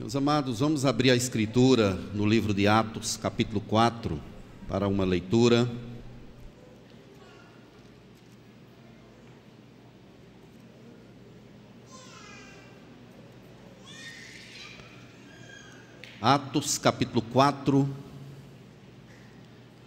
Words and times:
Meus 0.00 0.16
amados, 0.16 0.60
vamos 0.60 0.86
abrir 0.86 1.10
a 1.10 1.14
escritura 1.14 1.92
no 2.14 2.26
livro 2.26 2.54
de 2.54 2.66
Atos, 2.66 3.18
capítulo 3.18 3.60
4, 3.60 4.18
para 4.66 4.88
uma 4.88 5.04
leitura. 5.04 5.70
Atos, 16.18 16.78
capítulo 16.78 17.20
4, 17.20 17.86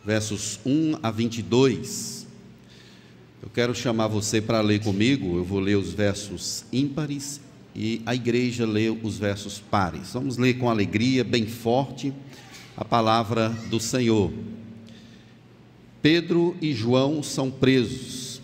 versos 0.06 0.60
1 0.64 1.00
a 1.02 1.10
22. 1.10 2.28
Eu 3.42 3.50
quero 3.50 3.74
chamar 3.74 4.10
você 4.10 4.40
para 4.40 4.62
ler 4.62 4.80
comigo, 4.80 5.38
eu 5.38 5.44
vou 5.44 5.60
ler 5.60 5.76
os 5.76 5.92
versos 5.92 6.66
ímpares 6.72 7.42
e 7.76 8.02
a 8.06 8.14
igreja 8.14 8.66
lê 8.66 8.90
os 8.90 9.18
versos 9.18 9.60
pares. 9.60 10.14
Vamos 10.14 10.38
ler 10.38 10.56
com 10.56 10.70
alegria, 10.70 11.24
bem 11.24 11.48
forte, 11.48 12.14
a 12.78 12.86
palavra 12.86 13.50
do 13.70 13.80
Senhor. 13.80 14.32
Pedro 16.02 16.56
e 16.62 16.74
João 16.74 17.24
são 17.24 17.50
presos. 17.50 18.42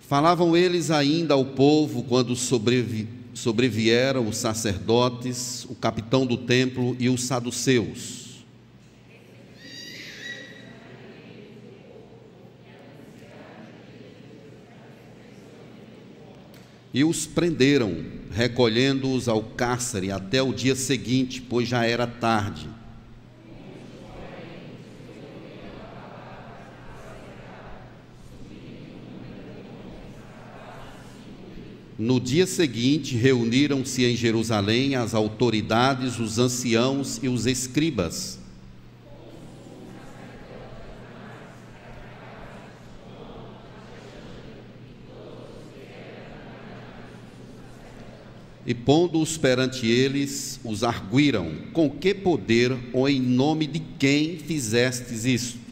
Falavam 0.00 0.56
eles 0.56 0.90
ainda 0.90 1.34
ao 1.34 1.44
povo 1.44 2.04
quando 2.04 2.36
sobrevi, 2.36 3.08
sobrevieram 3.34 4.28
os 4.28 4.36
sacerdotes, 4.36 5.64
o 5.68 5.74
capitão 5.74 6.24
do 6.24 6.36
templo 6.36 6.96
e 7.00 7.08
os 7.08 7.24
saduceus. 7.24 8.25
E 16.96 17.04
os 17.04 17.26
prenderam, 17.26 17.94
recolhendo-os 18.30 19.28
ao 19.28 19.42
cárcere 19.42 20.10
até 20.10 20.42
o 20.42 20.50
dia 20.50 20.74
seguinte, 20.74 21.42
pois 21.42 21.68
já 21.68 21.84
era 21.84 22.06
tarde. 22.06 22.66
No 31.98 32.18
dia 32.18 32.46
seguinte, 32.46 33.14
reuniram-se 33.14 34.02
em 34.02 34.16
Jerusalém 34.16 34.94
as 34.94 35.12
autoridades, 35.12 36.18
os 36.18 36.38
anciãos 36.38 37.20
e 37.22 37.28
os 37.28 37.44
escribas. 37.44 38.38
E 48.66 48.74
pondo-os 48.74 49.38
perante 49.38 49.86
eles, 49.86 50.58
os 50.64 50.82
arguíram: 50.82 51.52
Com 51.72 51.88
que 51.88 52.12
poder 52.12 52.76
ou 52.92 53.08
em 53.08 53.20
nome 53.20 53.66
de 53.66 53.78
quem 53.78 54.38
fizestes 54.38 55.24
isso? 55.24 55.66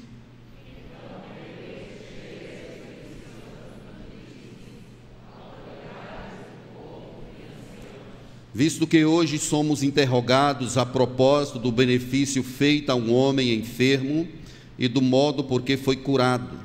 Visto 8.57 8.87
que 8.87 9.05
hoje 9.05 9.37
somos 9.37 9.83
interrogados 9.83 10.79
a 10.79 10.87
propósito 10.87 11.59
do 11.59 11.73
benefício 11.73 12.41
feito 12.45 12.91
a 12.91 12.95
um 12.95 13.13
homem 13.13 13.53
enfermo 13.53 14.29
e 14.79 14.87
do 14.87 15.03
modo 15.03 15.43
por 15.43 15.63
que 15.63 15.77
foi 15.77 15.97
curado, 15.97 16.57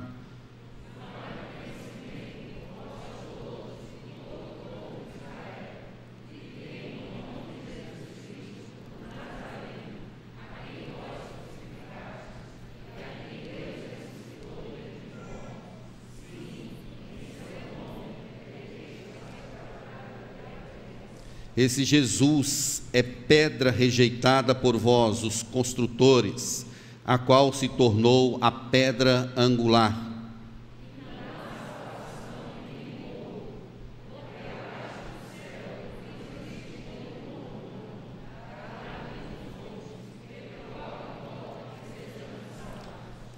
Esse 21.59 21.83
Jesus 21.83 22.83
é 22.93 23.03
pedra 23.03 23.69
rejeitada 23.69 24.55
por 24.55 24.77
vós, 24.77 25.25
os 25.25 25.43
construtores, 25.43 26.65
a 27.05 27.17
qual 27.17 27.51
se 27.51 27.67
tornou 27.67 28.37
a 28.39 28.49
pedra 28.49 29.29
angular. 29.35 30.07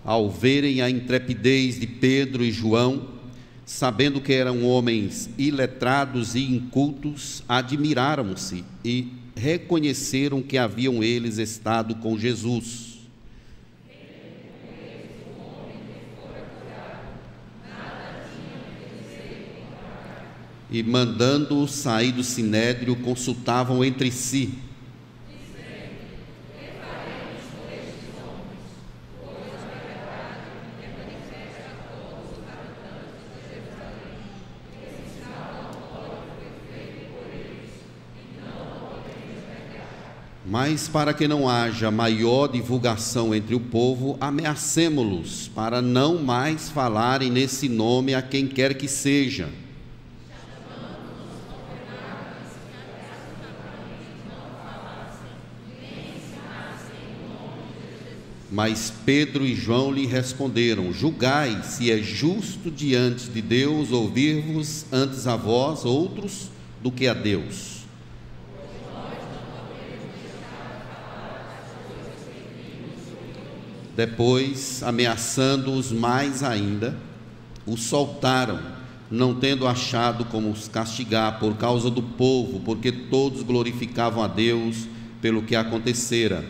Ao 0.05 0.29
verem 0.29 0.83
a 0.83 0.91
intrepidez 0.91 1.79
de 1.79 1.87
Pedro 1.87 2.43
e 2.43 2.51
João, 2.51 3.20
sabendo 3.71 4.19
que 4.19 4.33
eram 4.33 4.65
homens 4.65 5.29
iletrados 5.37 6.35
e 6.35 6.41
incultos, 6.41 7.41
admiraram-se 7.47 8.65
e 8.83 9.07
reconheceram 9.33 10.41
que 10.41 10.57
haviam 10.57 11.01
eles 11.01 11.37
estado 11.37 11.95
com 11.95 12.17
Jesus. 12.17 12.99
E 20.69 20.83
mandando-o 20.83 21.67
sair 21.67 22.11
do 22.11 22.23
sinédrio, 22.23 22.95
consultavam 22.97 23.83
entre 23.83 24.11
si 24.11 24.53
Mas 40.46 40.88
para 40.88 41.13
que 41.13 41.28
não 41.28 41.47
haja 41.47 41.91
maior 41.91 42.47
divulgação 42.47 43.34
entre 43.34 43.53
o 43.53 43.59
povo, 43.59 44.18
ameacemos-los 44.19 45.47
para 45.53 45.81
não 45.81 46.18
mais 46.18 46.69
falarem 46.69 47.29
nesse 47.29 47.69
nome 47.69 48.16
a 48.16 48.22
quem 48.24 48.47
quer 48.47 48.74
que 48.74 48.88
seja. 48.88 49.50
Mas 58.52 58.91
Pedro 59.06 59.46
e 59.46 59.56
João 59.56 59.91
lhe 59.91 60.06
responderam: 60.06 60.91
Julgai 60.91 61.63
se 61.63 61.90
é 61.90 62.00
justo 62.00 62.69
diante 62.69 63.29
de 63.29 63.41
Deus 63.41 63.91
ouvir-vos 63.91 64.85
antes 64.91 65.25
a 65.25 65.38
vós 65.38 65.85
outros 65.85 66.50
do 66.81 66.91
que 66.91 67.08
a 67.08 67.13
Deus. 67.13 67.80
Depois, 74.01 74.81
ameaçando-os 74.81 75.91
mais 75.91 76.41
ainda, 76.41 76.97
os 77.67 77.84
soltaram, 77.84 78.59
não 79.12 79.35
tendo 79.35 79.67
achado 79.67 80.25
como 80.25 80.50
os 80.50 80.67
castigar 80.67 81.38
por 81.39 81.56
causa 81.56 81.88
do 81.91 82.01
povo, 82.01 82.61
porque 82.61 82.91
todos 82.91 83.44
glorificavam 83.44 84.23
a 84.23 84.28
Deus 84.28 84.88
pelo 85.22 85.44
que 85.44 85.56
acontecera. 85.56 86.44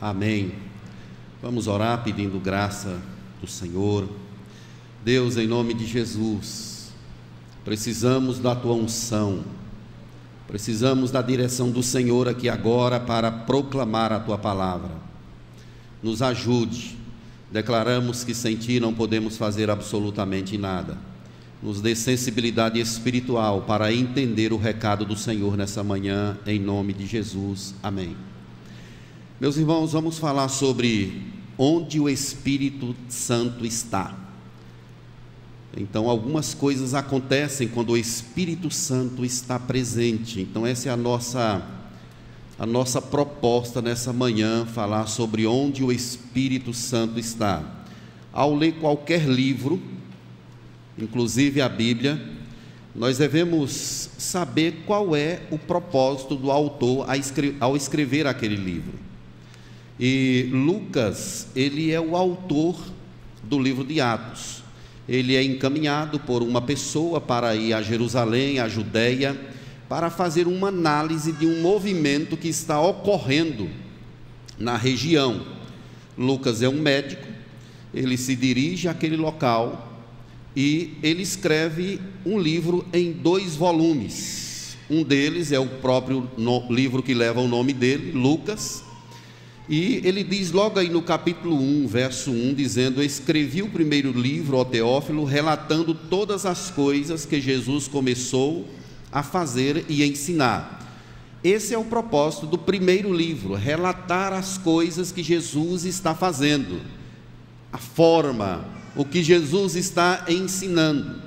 Amém. 0.00 0.54
Vamos 1.40 1.68
orar 1.68 2.02
pedindo 2.02 2.40
graça 2.40 3.00
do 3.40 3.46
Senhor. 3.46 4.08
Deus, 5.04 5.36
em 5.36 5.46
nome 5.46 5.72
de 5.72 5.86
Jesus, 5.86 6.75
Precisamos 7.66 8.38
da 8.38 8.54
tua 8.54 8.74
unção. 8.74 9.40
Precisamos 10.46 11.10
da 11.10 11.20
direção 11.20 11.68
do 11.68 11.82
Senhor 11.82 12.28
aqui 12.28 12.48
agora 12.48 13.00
para 13.00 13.28
proclamar 13.28 14.12
a 14.12 14.20
tua 14.20 14.38
palavra. 14.38 14.92
Nos 16.00 16.22
ajude. 16.22 16.96
Declaramos 17.50 18.22
que 18.22 18.32
sem 18.32 18.54
ti 18.54 18.78
não 18.78 18.94
podemos 18.94 19.36
fazer 19.36 19.68
absolutamente 19.68 20.56
nada. 20.56 20.96
Nos 21.60 21.80
dê 21.80 21.96
sensibilidade 21.96 22.78
espiritual 22.78 23.62
para 23.62 23.92
entender 23.92 24.52
o 24.52 24.56
recado 24.56 25.04
do 25.04 25.16
Senhor 25.16 25.56
nessa 25.56 25.82
manhã, 25.82 26.38
em 26.46 26.60
nome 26.60 26.92
de 26.92 27.04
Jesus. 27.04 27.74
Amém. 27.82 28.16
Meus 29.40 29.56
irmãos, 29.56 29.90
vamos 29.90 30.18
falar 30.20 30.46
sobre 30.50 31.20
onde 31.58 31.98
o 31.98 32.08
Espírito 32.08 32.94
Santo 33.08 33.66
está. 33.66 34.25
Então, 35.76 36.08
algumas 36.08 36.54
coisas 36.54 36.94
acontecem 36.94 37.68
quando 37.68 37.90
o 37.90 37.96
Espírito 37.96 38.70
Santo 38.70 39.24
está 39.24 39.58
presente. 39.58 40.40
Então, 40.40 40.66
essa 40.66 40.88
é 40.88 40.92
a 40.92 40.96
nossa 40.96 41.62
a 42.58 42.64
nossa 42.64 43.02
proposta 43.02 43.82
nessa 43.82 44.14
manhã, 44.14 44.64
falar 44.64 45.06
sobre 45.08 45.46
onde 45.46 45.84
o 45.84 45.92
Espírito 45.92 46.72
Santo 46.72 47.20
está. 47.20 47.62
ao 48.32 48.54
ler 48.54 48.72
qualquer 48.74 49.26
livro, 49.26 49.80
inclusive 50.98 51.60
a 51.60 51.68
Bíblia, 51.68 52.20
nós 52.94 53.18
devemos 53.18 54.10
saber 54.18 54.82
qual 54.86 55.16
é 55.16 55.42
o 55.50 55.58
propósito 55.58 56.34
do 56.34 56.50
autor 56.50 57.06
ao 57.60 57.76
escrever 57.76 58.26
aquele 58.26 58.56
livro. 58.56 58.94
E 59.98 60.50
Lucas, 60.52 61.48
ele 61.56 61.90
é 61.90 62.00
o 62.00 62.14
autor 62.14 62.76
do 63.42 63.58
livro 63.58 63.84
de 63.84 64.00
Atos. 64.02 64.62
Ele 65.08 65.36
é 65.36 65.42
encaminhado 65.42 66.18
por 66.18 66.42
uma 66.42 66.60
pessoa 66.60 67.20
para 67.20 67.54
ir 67.54 67.72
a 67.72 67.82
Jerusalém, 67.82 68.58
a 68.58 68.68
Judéia, 68.68 69.38
para 69.88 70.10
fazer 70.10 70.46
uma 70.46 70.68
análise 70.68 71.32
de 71.32 71.46
um 71.46 71.60
movimento 71.60 72.36
que 72.36 72.48
está 72.48 72.80
ocorrendo 72.80 73.68
na 74.58 74.76
região. 74.76 75.46
Lucas 76.18 76.62
é 76.62 76.68
um 76.68 76.80
médico, 76.80 77.26
ele 77.94 78.16
se 78.16 78.34
dirige 78.34 78.88
àquele 78.88 79.16
local 79.16 80.02
e 80.56 80.94
ele 81.02 81.22
escreve 81.22 82.00
um 82.24 82.38
livro 82.38 82.84
em 82.92 83.12
dois 83.12 83.54
volumes. 83.54 84.76
Um 84.88 85.02
deles 85.02 85.52
é 85.52 85.58
o 85.58 85.66
próprio 85.66 86.28
livro 86.70 87.02
que 87.02 87.12
leva 87.12 87.40
o 87.40 87.48
nome 87.48 87.72
dele, 87.72 88.12
Lucas, 88.12 88.82
e 89.68 90.00
ele 90.04 90.22
diz 90.22 90.52
logo 90.52 90.78
aí 90.78 90.88
no 90.88 91.02
capítulo 91.02 91.56
1, 91.56 91.88
verso 91.88 92.30
1, 92.30 92.54
dizendo: 92.54 93.02
Escrevi 93.02 93.62
o 93.62 93.68
primeiro 93.68 94.12
livro, 94.12 94.58
ó 94.58 94.64
Teófilo, 94.64 95.24
relatando 95.24 95.92
todas 95.92 96.46
as 96.46 96.70
coisas 96.70 97.24
que 97.24 97.40
Jesus 97.40 97.88
começou 97.88 98.68
a 99.10 99.24
fazer 99.24 99.84
e 99.88 100.04
ensinar. 100.04 100.76
Esse 101.42 101.74
é 101.74 101.78
o 101.78 101.84
propósito 101.84 102.46
do 102.46 102.58
primeiro 102.58 103.12
livro, 103.12 103.54
relatar 103.54 104.32
as 104.32 104.56
coisas 104.56 105.10
que 105.10 105.22
Jesus 105.22 105.84
está 105.84 106.14
fazendo, 106.14 106.80
a 107.72 107.78
forma, 107.78 108.64
o 108.94 109.04
que 109.04 109.22
Jesus 109.22 109.74
está 109.74 110.26
ensinando. 110.28 111.22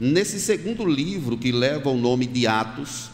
Nesse 0.00 0.40
segundo 0.40 0.84
livro, 0.86 1.36
que 1.36 1.52
leva 1.52 1.90
o 1.90 1.98
nome 1.98 2.26
de 2.26 2.46
Atos, 2.46 3.10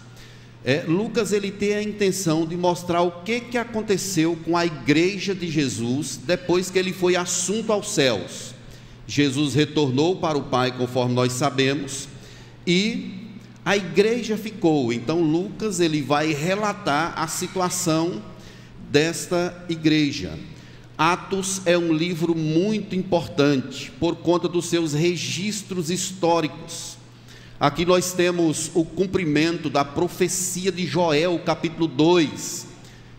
é, 0.64 0.82
Lucas 0.86 1.32
ele 1.32 1.50
tem 1.50 1.74
a 1.74 1.82
intenção 1.82 2.46
de 2.46 2.56
mostrar 2.56 3.00
o 3.02 3.22
que, 3.22 3.40
que 3.40 3.56
aconteceu 3.56 4.36
com 4.44 4.56
a 4.56 4.66
igreja 4.66 5.34
de 5.34 5.48
Jesus 5.50 6.20
depois 6.22 6.70
que 6.70 6.78
ele 6.78 6.92
foi 6.92 7.16
assunto 7.16 7.72
aos 7.72 7.90
céus. 7.90 8.54
Jesus 9.06 9.54
retornou 9.54 10.16
para 10.16 10.36
o 10.36 10.44
Pai, 10.44 10.76
conforme 10.76 11.14
nós 11.14 11.32
sabemos, 11.32 12.08
e 12.66 13.20
a 13.64 13.76
igreja 13.76 14.36
ficou. 14.36 14.92
Então 14.92 15.22
Lucas 15.22 15.80
ele 15.80 16.02
vai 16.02 16.32
relatar 16.32 17.14
a 17.16 17.26
situação 17.26 18.22
desta 18.90 19.64
igreja. 19.68 20.38
Atos 20.96 21.62
é 21.64 21.78
um 21.78 21.94
livro 21.94 22.34
muito 22.34 22.94
importante 22.94 23.90
por 23.98 24.16
conta 24.16 24.46
dos 24.46 24.66
seus 24.66 24.92
registros 24.92 25.90
históricos. 25.90 26.99
Aqui 27.60 27.84
nós 27.84 28.14
temos 28.14 28.70
o 28.72 28.86
cumprimento 28.86 29.68
da 29.68 29.84
profecia 29.84 30.72
de 30.72 30.86
Joel, 30.86 31.38
capítulo 31.44 31.86
2. 31.86 32.66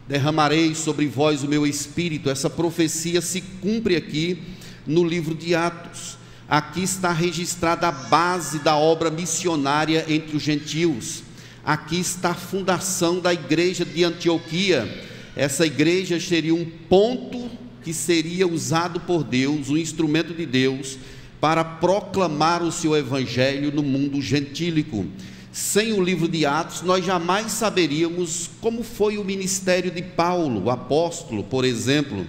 Derramarei 0.07 0.73
sobre 0.73 1.05
vós 1.05 1.43
o 1.43 1.47
meu 1.47 1.63
espírito. 1.67 2.27
Essa 2.27 2.49
profecia 2.49 3.21
se 3.21 3.39
cumpre 3.39 3.95
aqui 3.95 4.41
no 4.87 5.03
livro 5.03 5.35
de 5.35 5.53
Atos. 5.53 6.17
Aqui 6.49 6.81
está 6.81 7.11
registrada 7.11 7.87
a 7.87 7.91
base 7.91 8.57
da 8.57 8.75
obra 8.75 9.11
missionária 9.11 10.07
entre 10.09 10.35
os 10.35 10.41
gentios. 10.41 11.21
Aqui 11.63 11.99
está 11.99 12.31
a 12.31 12.33
fundação 12.33 13.19
da 13.19 13.31
igreja 13.31 13.85
de 13.85 14.03
Antioquia. 14.03 15.07
Essa 15.35 15.67
igreja 15.67 16.19
seria 16.19 16.55
um 16.55 16.65
ponto 16.65 17.47
que 17.83 17.93
seria 17.93 18.47
usado 18.47 19.01
por 19.01 19.23
Deus, 19.23 19.69
um 19.69 19.77
instrumento 19.77 20.33
de 20.33 20.47
Deus 20.47 20.97
para 21.41 21.65
proclamar 21.65 22.61
o 22.61 22.71
seu 22.71 22.95
evangelho 22.95 23.71
no 23.71 23.81
mundo 23.81 24.21
gentílico. 24.21 25.07
Sem 25.51 25.91
o 25.91 26.01
livro 26.01 26.27
de 26.27 26.45
Atos, 26.45 26.83
nós 26.83 27.03
jamais 27.03 27.51
saberíamos 27.51 28.49
como 28.61 28.83
foi 28.83 29.17
o 29.17 29.23
ministério 29.23 29.89
de 29.89 30.03
Paulo, 30.03 30.65
o 30.65 30.69
apóstolo, 30.69 31.43
por 31.43 31.65
exemplo. 31.65 32.27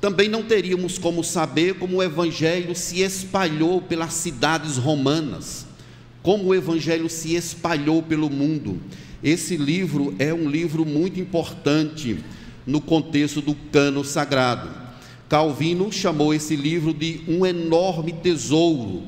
Também 0.00 0.28
não 0.28 0.42
teríamos 0.42 0.98
como 0.98 1.22
saber 1.22 1.76
como 1.78 1.98
o 1.98 2.02
evangelho 2.02 2.74
se 2.74 3.00
espalhou 3.00 3.80
pelas 3.80 4.12
cidades 4.12 4.76
romanas, 4.76 5.64
como 6.22 6.48
o 6.48 6.54
evangelho 6.54 7.08
se 7.08 7.34
espalhou 7.36 8.02
pelo 8.02 8.28
mundo. 8.28 8.80
Esse 9.22 9.56
livro 9.56 10.14
é 10.18 10.34
um 10.34 10.50
livro 10.50 10.84
muito 10.84 11.18
importante 11.20 12.18
no 12.66 12.80
contexto 12.80 13.40
do 13.40 13.54
cano 13.54 14.04
sagrado. 14.04 14.83
Calvino 15.28 15.90
chamou 15.90 16.34
esse 16.34 16.54
livro 16.54 16.92
de 16.92 17.20
um 17.26 17.44
enorme 17.44 18.12
tesouro. 18.12 19.02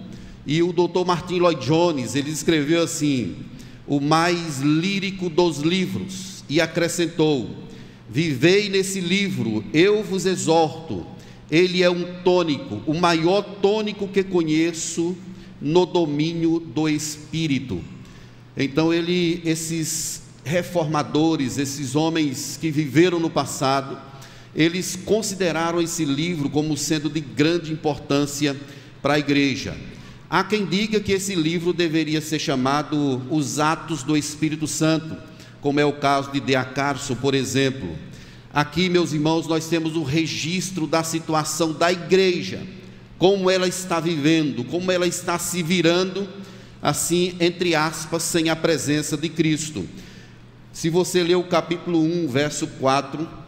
E 0.46 0.62
o 0.62 0.72
Dr. 0.72 1.04
Martin 1.06 1.38
Lloyd 1.38 1.64
Jones, 1.64 2.14
ele 2.14 2.30
escreveu 2.30 2.82
assim: 2.82 3.36
o 3.86 4.00
mais 4.00 4.60
lírico 4.60 5.28
dos 5.28 5.58
livros, 5.58 6.44
e 6.48 6.60
acrescentou: 6.60 7.50
Vivei 8.08 8.68
nesse 8.68 9.00
livro, 9.00 9.64
eu 9.72 10.02
vos 10.02 10.26
exorto. 10.26 11.06
Ele 11.50 11.82
é 11.82 11.90
um 11.90 12.22
tônico, 12.24 12.82
o 12.86 12.94
maior 12.94 13.42
tônico 13.42 14.08
que 14.08 14.24
conheço 14.24 15.16
no 15.60 15.86
domínio 15.86 16.58
do 16.58 16.88
espírito. 16.88 17.80
Então 18.56 18.92
ele 18.92 19.40
esses 19.44 20.22
reformadores, 20.44 21.58
esses 21.58 21.94
homens 21.94 22.56
que 22.60 22.70
viveram 22.70 23.18
no 23.18 23.28
passado, 23.28 23.98
eles 24.56 24.96
consideraram 24.96 25.82
esse 25.82 26.02
livro 26.02 26.48
como 26.48 26.74
sendo 26.78 27.10
de 27.10 27.20
grande 27.20 27.70
importância 27.70 28.56
para 29.02 29.14
a 29.14 29.18
igreja. 29.18 29.76
Há 30.30 30.42
quem 30.42 30.64
diga 30.64 30.98
que 30.98 31.12
esse 31.12 31.34
livro 31.34 31.74
deveria 31.74 32.22
ser 32.22 32.38
chamado 32.38 33.22
Os 33.30 33.58
Atos 33.58 34.02
do 34.02 34.16
Espírito 34.16 34.66
Santo, 34.66 35.14
como 35.60 35.78
é 35.78 35.84
o 35.84 35.92
caso 35.92 36.32
de 36.32 36.40
Deacarso, 36.40 37.14
por 37.16 37.34
exemplo. 37.34 37.96
Aqui, 38.52 38.88
meus 38.88 39.12
irmãos, 39.12 39.46
nós 39.46 39.68
temos 39.68 39.94
o 39.94 40.02
registro 40.02 40.86
da 40.86 41.04
situação 41.04 41.74
da 41.74 41.92
igreja, 41.92 42.66
como 43.18 43.50
ela 43.50 43.68
está 43.68 44.00
vivendo, 44.00 44.64
como 44.64 44.90
ela 44.90 45.06
está 45.06 45.38
se 45.38 45.62
virando, 45.62 46.26
assim, 46.80 47.34
entre 47.40 47.74
aspas, 47.74 48.22
sem 48.22 48.48
a 48.48 48.56
presença 48.56 49.18
de 49.18 49.28
Cristo. 49.28 49.86
Se 50.72 50.88
você 50.88 51.22
ler 51.22 51.36
o 51.36 51.44
capítulo 51.44 52.00
1, 52.02 52.28
verso 52.28 52.66
4, 52.66 53.45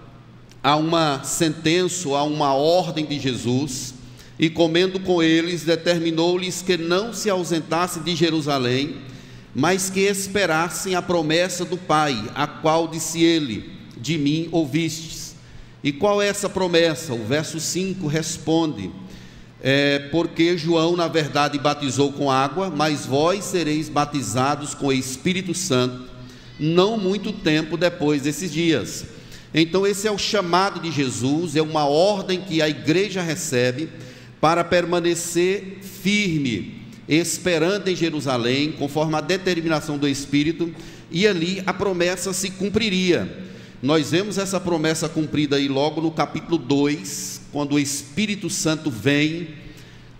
a 0.63 0.77
uma 0.77 1.23
sentença, 1.25 2.09
a 2.11 2.23
uma 2.23 2.55
ordem 2.55 3.05
de 3.05 3.19
Jesus, 3.19 3.95
e 4.39 4.49
comendo 4.49 5.01
com 5.01 5.23
eles, 5.23 5.65
determinou-lhes 5.65 6.63
que 6.63 6.77
não 6.77 7.13
se 7.13 7.29
ausentassem 7.29 8.03
de 8.03 8.15
Jerusalém, 8.15 8.97
mas 9.55 9.91
que 9.91 10.01
esperassem 10.01 10.95
a 10.95 11.03
promessa 11.03 11.65
do 11.65 11.77
Pai, 11.77 12.17
a 12.35 12.47
qual 12.47 12.87
disse 12.87 13.23
ele: 13.23 13.71
De 13.97 14.17
mim 14.17 14.49
ouvistes. 14.53 15.35
E 15.83 15.93
qual 15.93 16.21
é 16.21 16.29
essa 16.29 16.49
promessa? 16.49 17.15
O 17.15 17.25
verso 17.25 17.59
5 17.59 18.07
responde: 18.07 18.91
é, 19.61 19.99
Porque 20.11 20.57
João, 20.57 20.97
na 20.97 21.09
verdade, 21.09 21.59
batizou 21.59 22.13
com 22.13 22.31
água, 22.31 22.71
mas 22.71 23.07
vós 23.07 23.45
sereis 23.45 23.89
batizados 23.89 24.75
com 24.75 24.87
o 24.87 24.93
Espírito 24.93 25.55
Santo, 25.55 26.05
não 26.59 26.97
muito 26.97 27.33
tempo 27.33 27.77
depois 27.77 28.23
desses 28.23 28.53
dias. 28.53 29.18
Então, 29.53 29.87
esse 29.87 30.07
é 30.07 30.11
o 30.11 30.19
chamado 30.19 30.81
de 30.81 30.91
Jesus, 30.91 31.57
é 31.57 31.63
uma 31.63 31.87
ordem 31.87 32.41
que 32.41 32.61
a 32.61 32.69
igreja 32.69 33.23
recebe 33.23 33.89
para 34.41 34.63
permanecer 34.63 35.79
firme, 35.83 36.83
esperando 37.09 37.89
em 37.89 37.97
Jerusalém, 37.97 38.73
conforme 38.73 39.17
a 39.17 39.21
determinação 39.21 39.97
do 39.97 40.07
Espírito, 40.07 40.73
e 41.11 41.27
ali 41.27 41.63
a 41.65 41.73
promessa 41.73 42.33
se 42.33 42.51
cumpriria. 42.51 43.47
Nós 43.83 44.11
vemos 44.11 44.37
essa 44.37 44.61
promessa 44.61 45.09
cumprida 45.09 45.57
aí 45.57 45.69
logo 45.69 46.01
no 46.01 46.11
capítulo 46.11 46.59
2, 46.59 47.43
quando 47.51 47.73
o 47.75 47.79
Espírito 47.79 48.51
Santo 48.51 48.91
vem 48.91 49.49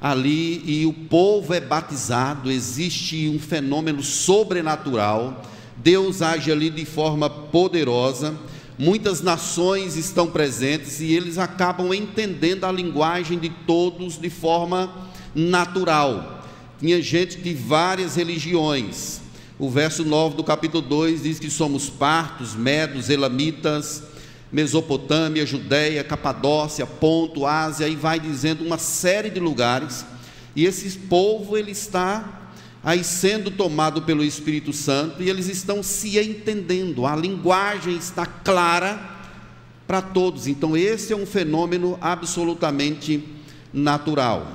ali 0.01 0.63
e 0.65 0.87
o 0.87 0.93
povo 0.93 1.53
é 1.53 1.61
batizado, 1.61 2.51
existe 2.51 3.29
um 3.29 3.39
fenômeno 3.39 4.03
sobrenatural, 4.03 5.45
Deus 5.77 6.23
age 6.23 6.51
ali 6.51 6.71
de 6.71 6.85
forma 6.85 7.29
poderosa 7.29 8.35
muitas 8.79 9.21
nações 9.21 9.97
estão 9.97 10.29
presentes 10.29 11.01
e 11.01 11.13
eles 11.13 11.37
acabam 11.37 11.93
entendendo 11.93 12.65
a 12.65 12.73
linguagem 12.73 13.39
de 13.39 13.49
todos 13.49 14.19
de 14.19 14.31
forma 14.31 15.11
natural. 15.35 16.45
Tinha 16.79 17.03
gente 17.03 17.39
de 17.39 17.53
várias 17.53 18.15
religiões. 18.15 19.21
O 19.59 19.69
verso 19.69 20.05
9 20.05 20.37
do 20.37 20.45
capítulo 20.45 20.81
2 20.81 21.25
diz 21.25 21.41
que 21.41 21.51
somos 21.51 21.91
partos, 21.91 22.55
medos, 22.55 23.11
elamitas, 23.11 24.05
Mesopotâmia, 24.53 25.45
Judéia, 25.45 26.05
Capadócia, 26.05 26.87
Ponto, 26.87 27.45
Ásia, 27.45 27.89
e 27.89 27.97
vai 27.97 28.21
dizendo 28.21 28.65
uma 28.65 28.79
série 28.79 29.29
de 29.29 29.41
lugares. 29.41 30.07
E 30.55 30.65
esse 30.65 30.91
povo 31.01 31.57
ele 31.57 31.73
está 31.73 32.48
aí 32.83 33.03
sendo 33.03 33.51
tomado 33.51 34.03
pelo 34.03 34.25
Espírito 34.25 34.73
Santo 34.73 35.23
e 35.23 35.29
eles 35.29 35.49
estão 35.49 35.83
se 35.83 36.19
entendendo, 36.19 37.07
a 37.07 37.17
linguagem 37.17 37.97
está 37.97 38.25
clara 38.25 39.17
para 39.87 40.03
todos. 40.03 40.47
Então, 40.47 40.77
esse 40.77 41.13
é 41.13 41.17
um 41.17 41.27
fenômeno 41.27 41.99
absolutamente 42.01 43.25
natural. 43.73 44.47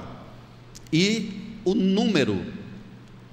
E 0.92 1.58
o 1.65 1.74
número, 1.74 2.46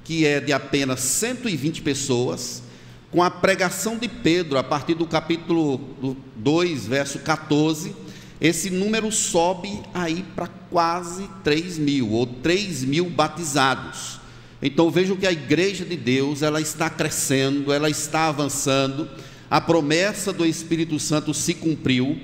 que 0.02 0.25
é 0.26 0.40
de 0.40 0.52
apenas 0.52 1.00
120 1.00 1.82
pessoas, 1.82 2.62
com 3.11 3.23
a 3.23 3.30
pregação 3.30 3.99
de 3.99 4.09
Pedro, 4.09 4.56
a 4.56 4.62
partir 4.62 4.94
do 4.94 5.06
capítulo 5.06 6.16
2, 6.37 6.87
verso 6.87 7.18
14, 7.18 7.94
esse 8.40 8.70
número 8.70 9.11
sobe 9.12 9.82
aí 9.92 10.25
para 10.35 10.47
quase 10.47 11.28
3 11.44 11.76
mil, 11.76 12.12
ou 12.12 12.26
3 12.26 12.85
mil 12.85 13.11
batizados. 13.11 14.19
Então 14.62 14.90
vejam 14.90 15.17
que 15.17 15.26
a 15.26 15.33
igreja 15.33 15.85
de 15.85 15.97
Deus, 15.97 16.43
ela 16.43 16.61
está 16.61 16.90
crescendo, 16.90 17.73
ela 17.73 17.88
está 17.88 18.29
avançando, 18.29 19.09
a 19.50 19.61
promessa 19.61 20.33
do 20.33 20.45
Espírito 20.45 20.99
Santo 20.99 21.33
se 21.33 21.55
cumpriu, 21.55 22.21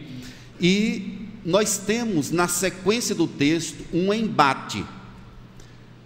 e 0.60 1.28
nós 1.44 1.78
temos 1.78 2.30
na 2.30 2.48
sequência 2.48 3.14
do 3.14 3.26
texto 3.26 3.84
um 3.92 4.12
embate. 4.12 4.84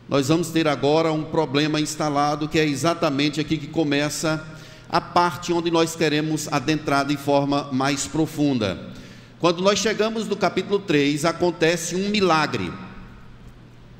Nós 0.08 0.28
vamos 0.28 0.48
ter 0.48 0.66
agora 0.66 1.12
um 1.12 1.24
problema 1.24 1.80
instalado, 1.80 2.48
que 2.48 2.58
é 2.58 2.64
exatamente 2.66 3.40
aqui 3.40 3.56
que 3.56 3.68
começa 3.68 4.44
a 4.88 5.00
parte 5.00 5.52
onde 5.52 5.70
nós 5.70 5.94
queremos 5.94 6.48
adentrar 6.48 7.06
de 7.06 7.16
forma 7.16 7.68
mais 7.72 8.06
profunda. 8.06 8.90
Quando 9.38 9.62
nós 9.62 9.78
chegamos 9.78 10.26
no 10.26 10.36
capítulo 10.36 10.80
3, 10.80 11.24
acontece 11.24 11.94
um 11.94 12.08
milagre. 12.10 12.72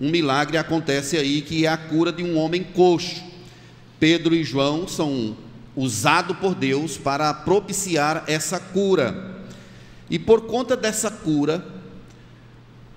Um 0.01 0.11
milagre 0.11 0.57
acontece 0.57 1.17
aí 1.19 1.43
que 1.43 1.67
é 1.67 1.69
a 1.69 1.77
cura 1.77 2.11
de 2.11 2.23
um 2.23 2.39
homem 2.39 2.65
coxo. 2.65 3.23
Pedro 3.99 4.35
e 4.35 4.43
João 4.43 4.89
são 4.89 5.37
usados 5.77 6.37
por 6.39 6.55
Deus 6.55 6.97
para 6.97 7.35
propiciar 7.35 8.25
essa 8.27 8.59
cura. 8.59 9.43
E 10.09 10.19
por 10.19 10.43
conta 10.43 10.75
dessa 10.77 11.11
cura, 11.11 11.65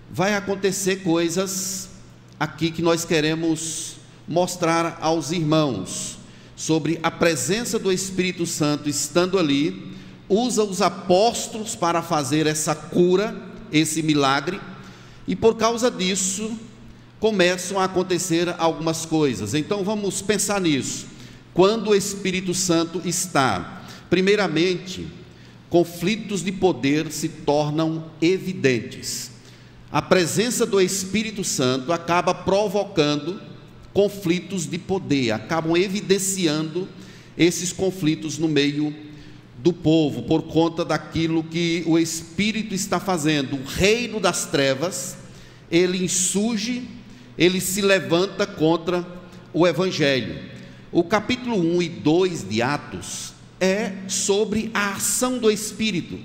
vai 0.09 0.33
acontecer 0.33 1.03
coisas 1.03 1.89
aqui 2.39 2.71
que 2.71 2.81
nós 2.81 3.03
queremos 3.03 3.97
mostrar 4.27 4.97
aos 5.01 5.31
irmãos 5.31 6.17
sobre 6.55 6.99
a 7.03 7.11
presença 7.11 7.77
do 7.77 7.91
Espírito 7.91 8.45
Santo 8.45 8.87
estando 8.87 9.37
ali, 9.37 9.91
usa 10.29 10.63
os 10.63 10.81
apóstolos 10.81 11.75
para 11.75 12.01
fazer 12.01 12.47
essa 12.47 12.73
cura, 12.73 13.35
esse 13.71 14.01
milagre, 14.01 14.61
e 15.27 15.35
por 15.35 15.55
causa 15.55 15.91
disso 15.91 16.57
começam 17.23 17.79
a 17.79 17.85
acontecer 17.85 18.53
algumas 18.57 19.05
coisas. 19.05 19.53
Então 19.53 19.81
vamos 19.81 20.21
pensar 20.21 20.59
nisso. 20.59 21.05
Quando 21.53 21.91
o 21.91 21.95
Espírito 21.95 22.53
Santo 22.53 23.01
está, 23.05 23.85
primeiramente, 24.09 25.07
conflitos 25.69 26.43
de 26.43 26.51
poder 26.51 27.13
se 27.13 27.29
tornam 27.29 28.11
evidentes. 28.21 29.31
A 29.89 30.01
presença 30.01 30.65
do 30.65 30.81
Espírito 30.81 31.45
Santo 31.45 31.93
acaba 31.93 32.35
provocando 32.35 33.39
conflitos 33.93 34.67
de 34.69 34.77
poder, 34.77 35.31
acabam 35.31 35.77
evidenciando 35.77 36.89
esses 37.37 37.71
conflitos 37.71 38.37
no 38.37 38.49
meio 38.49 38.93
do 39.59 39.71
povo, 39.71 40.23
por 40.23 40.41
conta 40.41 40.83
daquilo 40.83 41.41
que 41.41 41.85
o 41.87 41.97
Espírito 41.97 42.75
está 42.75 42.99
fazendo. 42.99 43.55
O 43.55 43.63
reino 43.63 44.19
das 44.19 44.45
trevas, 44.45 45.15
ele 45.71 46.03
insurge, 46.03 47.01
ele 47.37 47.59
se 47.59 47.81
levanta 47.81 48.45
contra 48.45 49.05
o 49.53 49.67
Evangelho. 49.67 50.39
O 50.91 51.03
capítulo 51.03 51.57
1 51.57 51.81
e 51.81 51.89
2 51.89 52.47
de 52.47 52.61
Atos 52.61 53.33
é 53.59 53.93
sobre 54.07 54.69
a 54.73 54.93
ação 54.93 55.37
do 55.37 55.49
Espírito. 55.49 56.19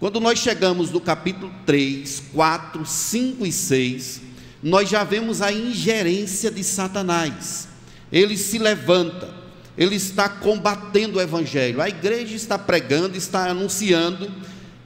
Quando 0.00 0.20
nós 0.20 0.38
chegamos 0.38 0.90
no 0.90 1.00
capítulo 1.00 1.52
3, 1.64 2.24
4, 2.32 2.84
5 2.84 3.46
e 3.46 3.52
6, 3.52 4.20
nós 4.62 4.88
já 4.88 5.04
vemos 5.04 5.40
a 5.40 5.52
ingerência 5.52 6.50
de 6.50 6.64
Satanás. 6.64 7.68
Ele 8.10 8.36
se 8.36 8.58
levanta, 8.58 9.32
ele 9.76 9.94
está 9.96 10.28
combatendo 10.28 11.18
o 11.18 11.22
evangelho. 11.22 11.80
A 11.80 11.88
igreja 11.88 12.34
está 12.34 12.58
pregando, 12.58 13.16
está 13.16 13.48
anunciando 13.50 14.30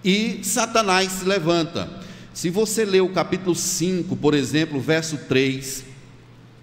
e 0.04 0.40
Satanás 0.42 1.12
se 1.12 1.24
levanta. 1.24 1.88
Se 2.38 2.50
você 2.50 2.84
ler 2.84 3.00
o 3.00 3.08
capítulo 3.08 3.52
5, 3.52 4.14
por 4.14 4.32
exemplo, 4.32 4.80
verso 4.80 5.16
3, 5.28 5.82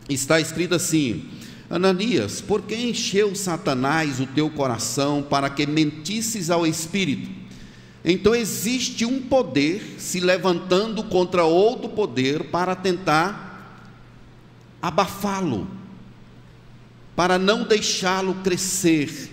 está 0.08 0.40
escrito 0.40 0.74
assim: 0.74 1.26
Ananias, 1.70 2.40
por 2.40 2.62
que 2.62 2.74
encheu 2.74 3.36
Satanás 3.36 4.22
o 4.22 4.26
teu 4.26 4.50
coração 4.50 5.22
para 5.22 5.50
que 5.50 5.66
mentisses 5.66 6.50
ao 6.50 6.66
espírito? 6.66 7.30
Então 8.06 8.34
existe 8.34 9.04
um 9.04 9.22
poder 9.24 9.96
se 9.98 10.22
levantando 10.22 11.04
contra 11.04 11.44
outro 11.44 11.90
poder 11.90 12.46
para 12.46 12.74
tentar 12.74 13.84
abafá-lo, 14.82 15.68
para 17.18 17.38
não 17.38 17.66
deixá-lo 17.66 18.36
crescer. 18.36 19.30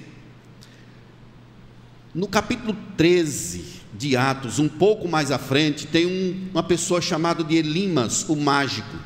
No 2.12 2.26
capítulo 2.26 2.76
13 2.96 3.81
de 4.02 4.16
Atos, 4.16 4.58
um 4.58 4.68
pouco 4.68 5.06
mais 5.06 5.30
à 5.30 5.38
frente, 5.38 5.86
tem 5.86 6.06
um, 6.06 6.48
uma 6.50 6.62
pessoa 6.62 7.00
chamada 7.00 7.44
de 7.44 7.54
Elimas, 7.54 8.28
o 8.28 8.34
mágico, 8.34 8.96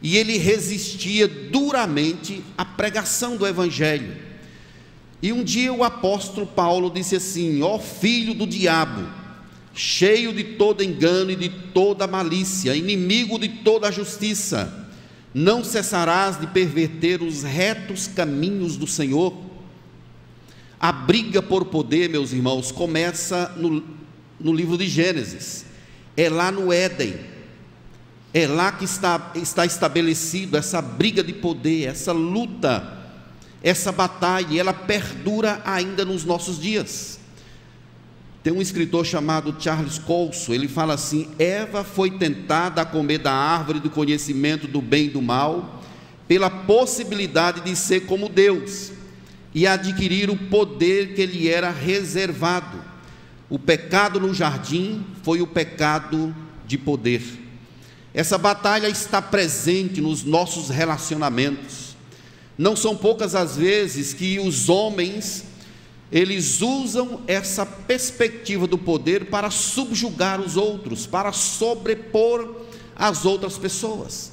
e 0.00 0.16
ele 0.16 0.38
resistia 0.38 1.28
duramente 1.28 2.42
à 2.56 2.64
pregação 2.64 3.36
do 3.36 3.46
Evangelho. 3.46 4.16
E 5.20 5.32
um 5.32 5.44
dia 5.44 5.72
o 5.72 5.84
apóstolo 5.84 6.46
Paulo 6.46 6.90
disse 6.90 7.14
assim: 7.14 7.62
Ó 7.62 7.78
filho 7.78 8.32
do 8.32 8.46
diabo, 8.46 9.06
cheio 9.74 10.32
de 10.32 10.42
todo 10.42 10.82
engano 10.82 11.30
e 11.30 11.36
de 11.36 11.50
toda 11.50 12.06
malícia, 12.06 12.74
inimigo 12.74 13.38
de 13.38 13.48
toda 13.48 13.92
justiça, 13.92 14.88
não 15.34 15.62
cessarás 15.62 16.40
de 16.40 16.46
perverter 16.46 17.22
os 17.22 17.42
retos 17.42 18.08
caminhos 18.08 18.78
do 18.78 18.86
Senhor? 18.86 19.36
A 20.80 20.90
briga 20.90 21.40
por 21.42 21.66
poder, 21.66 22.08
meus 22.08 22.32
irmãos, 22.32 22.72
começa 22.72 23.54
no, 23.56 24.01
no 24.42 24.52
livro 24.52 24.76
de 24.76 24.88
Gênesis, 24.88 25.64
é 26.16 26.28
lá 26.28 26.50
no 26.50 26.72
Éden, 26.72 27.14
é 28.34 28.46
lá 28.46 28.72
que 28.72 28.84
está, 28.84 29.32
está 29.36 29.64
estabelecido 29.64 30.56
essa 30.56 30.82
briga 30.82 31.22
de 31.22 31.32
poder, 31.32 31.88
essa 31.88 32.12
luta 32.12 33.02
essa 33.62 33.92
batalha, 33.92 34.58
ela 34.58 34.74
perdura 34.74 35.62
ainda 35.64 36.04
nos 36.04 36.24
nossos 36.24 36.60
dias. 36.60 37.20
Tem 38.42 38.52
um 38.52 38.60
escritor 38.60 39.06
chamado 39.06 39.54
Charles 39.58 39.98
Colson, 39.98 40.52
ele 40.52 40.66
fala 40.66 40.94
assim: 40.94 41.28
Eva 41.38 41.84
foi 41.84 42.10
tentada 42.10 42.82
a 42.82 42.84
comer 42.84 43.18
da 43.18 43.32
árvore 43.32 43.78
do 43.78 43.88
conhecimento 43.88 44.66
do 44.66 44.82
bem 44.82 45.06
e 45.06 45.10
do 45.10 45.22
mal, 45.22 45.80
pela 46.26 46.50
possibilidade 46.50 47.60
de 47.60 47.76
ser 47.76 48.00
como 48.06 48.28
Deus 48.28 48.90
e 49.54 49.66
adquirir 49.66 50.28
o 50.28 50.36
poder 50.36 51.14
que 51.14 51.24
lhe 51.24 51.48
era 51.48 51.70
reservado. 51.70 52.91
O 53.52 53.58
pecado 53.58 54.18
no 54.18 54.32
jardim 54.32 55.04
foi 55.22 55.42
o 55.42 55.46
pecado 55.46 56.34
de 56.66 56.78
poder. 56.78 57.22
Essa 58.14 58.38
batalha 58.38 58.88
está 58.88 59.20
presente 59.20 60.00
nos 60.00 60.24
nossos 60.24 60.70
relacionamentos 60.70 61.92
não 62.56 62.76
são 62.76 62.96
poucas 62.96 63.34
as 63.34 63.56
vezes 63.56 64.12
que 64.12 64.38
os 64.38 64.68
homens 64.68 65.44
eles 66.10 66.60
usam 66.60 67.22
essa 67.26 67.64
perspectiva 67.64 68.66
do 68.66 68.76
poder 68.76 69.30
para 69.30 69.50
subjugar 69.50 70.40
os 70.40 70.56
outros, 70.56 71.06
para 71.06 71.32
sobrepor 71.32 72.66
as 72.94 73.24
outras 73.24 73.56
pessoas. 73.56 74.30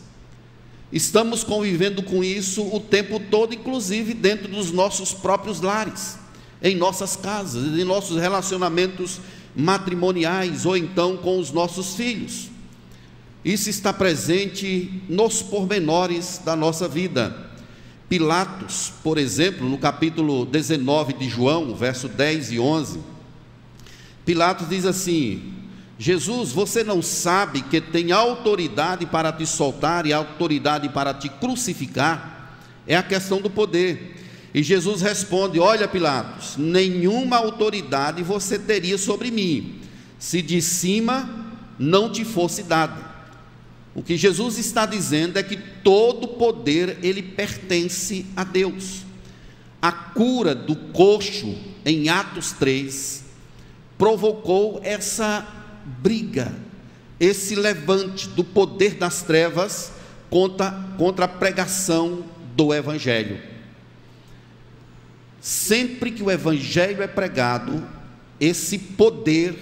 Estamos 0.91 1.43
convivendo 1.43 2.03
com 2.03 2.21
isso 2.21 2.61
o 2.63 2.81
tempo 2.81 3.19
todo, 3.31 3.55
inclusive 3.55 4.13
dentro 4.13 4.49
dos 4.49 4.71
nossos 4.71 5.13
próprios 5.13 5.61
lares, 5.61 6.17
em 6.61 6.75
nossas 6.75 7.15
casas, 7.15 7.77
em 7.77 7.83
nossos 7.83 8.17
relacionamentos 8.17 9.19
matrimoniais 9.55 10.65
ou 10.65 10.75
então 10.75 11.17
com 11.17 11.39
os 11.39 11.51
nossos 11.51 11.95
filhos. 11.95 12.49
Isso 13.43 13.69
está 13.69 13.93
presente 13.93 15.01
nos 15.07 15.41
pormenores 15.41 16.41
da 16.43 16.55
nossa 16.55 16.87
vida. 16.87 17.49
Pilatos, 18.09 18.91
por 19.03 19.17
exemplo, 19.17 19.69
no 19.69 19.77
capítulo 19.77 20.45
19 20.45 21.13
de 21.13 21.29
João, 21.29 21.75
verso 21.75 22.07
10 22.07 22.51
e 22.51 22.59
11, 22.59 22.99
Pilatos 24.25 24.67
diz 24.67 24.85
assim: 24.85 25.53
Jesus, 25.97 26.51
você 26.51 26.83
não 26.83 27.01
sabe 27.01 27.61
que 27.61 27.79
tem 27.79 28.11
autoridade 28.11 29.05
para 29.05 29.31
te 29.31 29.45
soltar 29.45 30.05
e 30.05 30.13
autoridade 30.13 30.89
para 30.89 31.13
te 31.13 31.29
crucificar? 31.29 32.57
É 32.85 32.95
a 32.95 33.03
questão 33.03 33.41
do 33.41 33.49
poder. 33.49 34.18
E 34.53 34.63
Jesus 34.63 35.01
responde: 35.01 35.59
Olha, 35.59 35.87
Pilatos, 35.87 36.57
nenhuma 36.57 37.37
autoridade 37.37 38.23
você 38.23 38.57
teria 38.57 38.97
sobre 38.97 39.29
mim, 39.31 39.81
se 40.17 40.41
de 40.41 40.61
cima 40.61 41.57
não 41.77 42.11
te 42.11 42.25
fosse 42.25 42.63
dado. 42.63 43.09
O 43.95 44.03
que 44.03 44.17
Jesus 44.17 44.57
está 44.57 44.85
dizendo 44.85 45.37
é 45.37 45.43
que 45.43 45.57
todo 45.57 46.27
poder 46.27 46.99
ele 47.01 47.21
pertence 47.21 48.25
a 48.35 48.43
Deus. 48.43 49.03
A 49.81 49.91
cura 49.91 50.53
do 50.53 50.75
coxo 50.75 51.55
em 51.85 52.09
Atos 52.09 52.51
3 52.53 53.23
provocou 53.97 54.79
essa 54.83 55.45
briga, 56.01 56.53
esse 57.19 57.55
levante 57.55 58.27
do 58.29 58.43
poder 58.43 58.95
das 58.95 59.23
trevas 59.23 59.91
contra, 60.29 60.71
contra 60.97 61.25
a 61.25 61.29
pregação 61.29 62.23
do 62.55 62.73
Evangelho. 62.73 63.48
Sempre 65.41 66.11
que 66.11 66.23
o 66.23 66.29
Evangelho 66.29 67.01
é 67.01 67.07
pregado, 67.07 67.87
esse 68.39 68.77
poder 68.77 69.55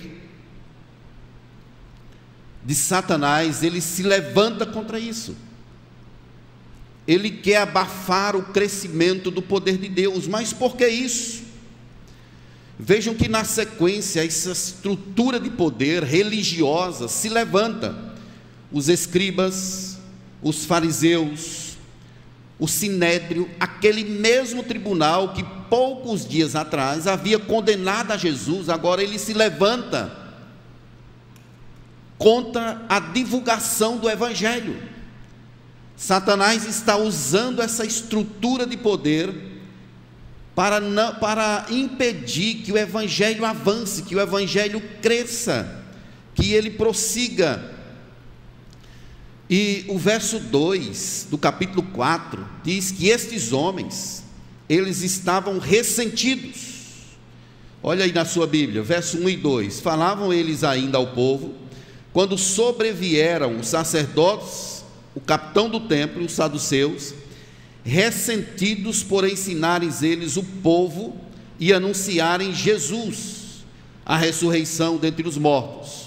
de 2.63 2.75
Satanás, 2.75 3.63
ele 3.63 3.79
se 3.79 4.03
levanta 4.03 4.65
contra 4.65 4.99
isso. 4.99 5.35
Ele 7.07 7.29
quer 7.29 7.57
abafar 7.57 8.35
o 8.35 8.43
crescimento 8.43 9.31
do 9.31 9.41
poder 9.41 9.77
de 9.77 9.87
Deus, 9.87 10.27
mas 10.27 10.51
por 10.51 10.75
que 10.75 10.87
isso? 10.87 11.43
Vejam 12.77 13.15
que 13.15 13.27
na 13.27 13.43
sequência 13.43 14.23
essa 14.23 14.51
estrutura 14.51 15.39
de 15.39 15.49
poder 15.49 16.03
religiosa 16.03 17.07
se 17.07 17.29
levanta. 17.29 18.13
Os 18.71 18.89
escribas, 18.89 19.97
os 20.41 20.65
fariseus, 20.65 21.66
o 22.59 22.67
sinédrio, 22.67 23.49
aquele 23.59 24.03
mesmo 24.03 24.63
tribunal 24.63 25.33
que 25.33 25.43
poucos 25.69 26.27
dias 26.27 26.55
atrás 26.55 27.05
havia 27.05 27.37
condenado 27.37 28.11
a 28.11 28.17
Jesus, 28.17 28.69
agora 28.69 29.03
ele 29.03 29.19
se 29.19 29.33
levanta 29.33 30.11
contra 32.17 32.83
a 32.89 32.99
divulgação 32.99 33.97
do 33.97 34.09
evangelho. 34.09 34.81
Satanás 35.95 36.65
está 36.65 36.95
usando 36.95 37.61
essa 37.61 37.85
estrutura 37.85 38.65
de 38.65 38.77
poder 38.77 39.57
para, 40.57 40.79
não, 40.79 41.13
para 41.13 41.67
impedir 41.69 42.63
que 42.63 42.71
o 42.71 42.77
Evangelho 42.79 43.45
avance, 43.45 44.01
que 44.01 44.15
o 44.15 44.19
Evangelho 44.19 44.81
cresça, 45.03 45.83
que 46.33 46.51
ele 46.51 46.71
prossiga. 46.71 47.76
E 49.49 49.85
o 49.87 49.97
verso 49.97 50.39
2 50.39 51.27
do 51.29 51.37
capítulo 51.37 51.81
4 51.81 52.45
diz 52.63 52.91
que 52.91 53.07
estes 53.07 53.53
homens, 53.53 54.23
eles 54.67 55.01
estavam 55.03 55.57
ressentidos. 55.57 56.75
Olha 57.81 58.03
aí 58.03 58.11
na 58.11 58.25
sua 58.25 58.45
Bíblia, 58.45 58.83
verso 58.83 59.17
1 59.17 59.29
e 59.29 59.37
2: 59.37 59.79
Falavam 59.79 60.33
eles 60.33 60.65
ainda 60.65 60.97
ao 60.97 61.07
povo, 61.13 61.53
quando 62.11 62.37
sobrevieram 62.37 63.57
os 63.57 63.67
sacerdotes, 63.67 64.83
o 65.15 65.21
capitão 65.21 65.69
do 65.69 65.79
templo, 65.79 66.25
os 66.25 66.33
saduceus, 66.33 67.13
ressentidos 67.85 69.01
por 69.01 69.25
ensinarem 69.25 69.89
eles 70.01 70.35
o 70.35 70.43
povo 70.43 71.15
e 71.57 71.71
anunciarem 71.71 72.53
Jesus, 72.53 73.63
a 74.05 74.17
ressurreição 74.17 74.97
dentre 74.97 75.25
os 75.25 75.37
mortos. 75.37 76.06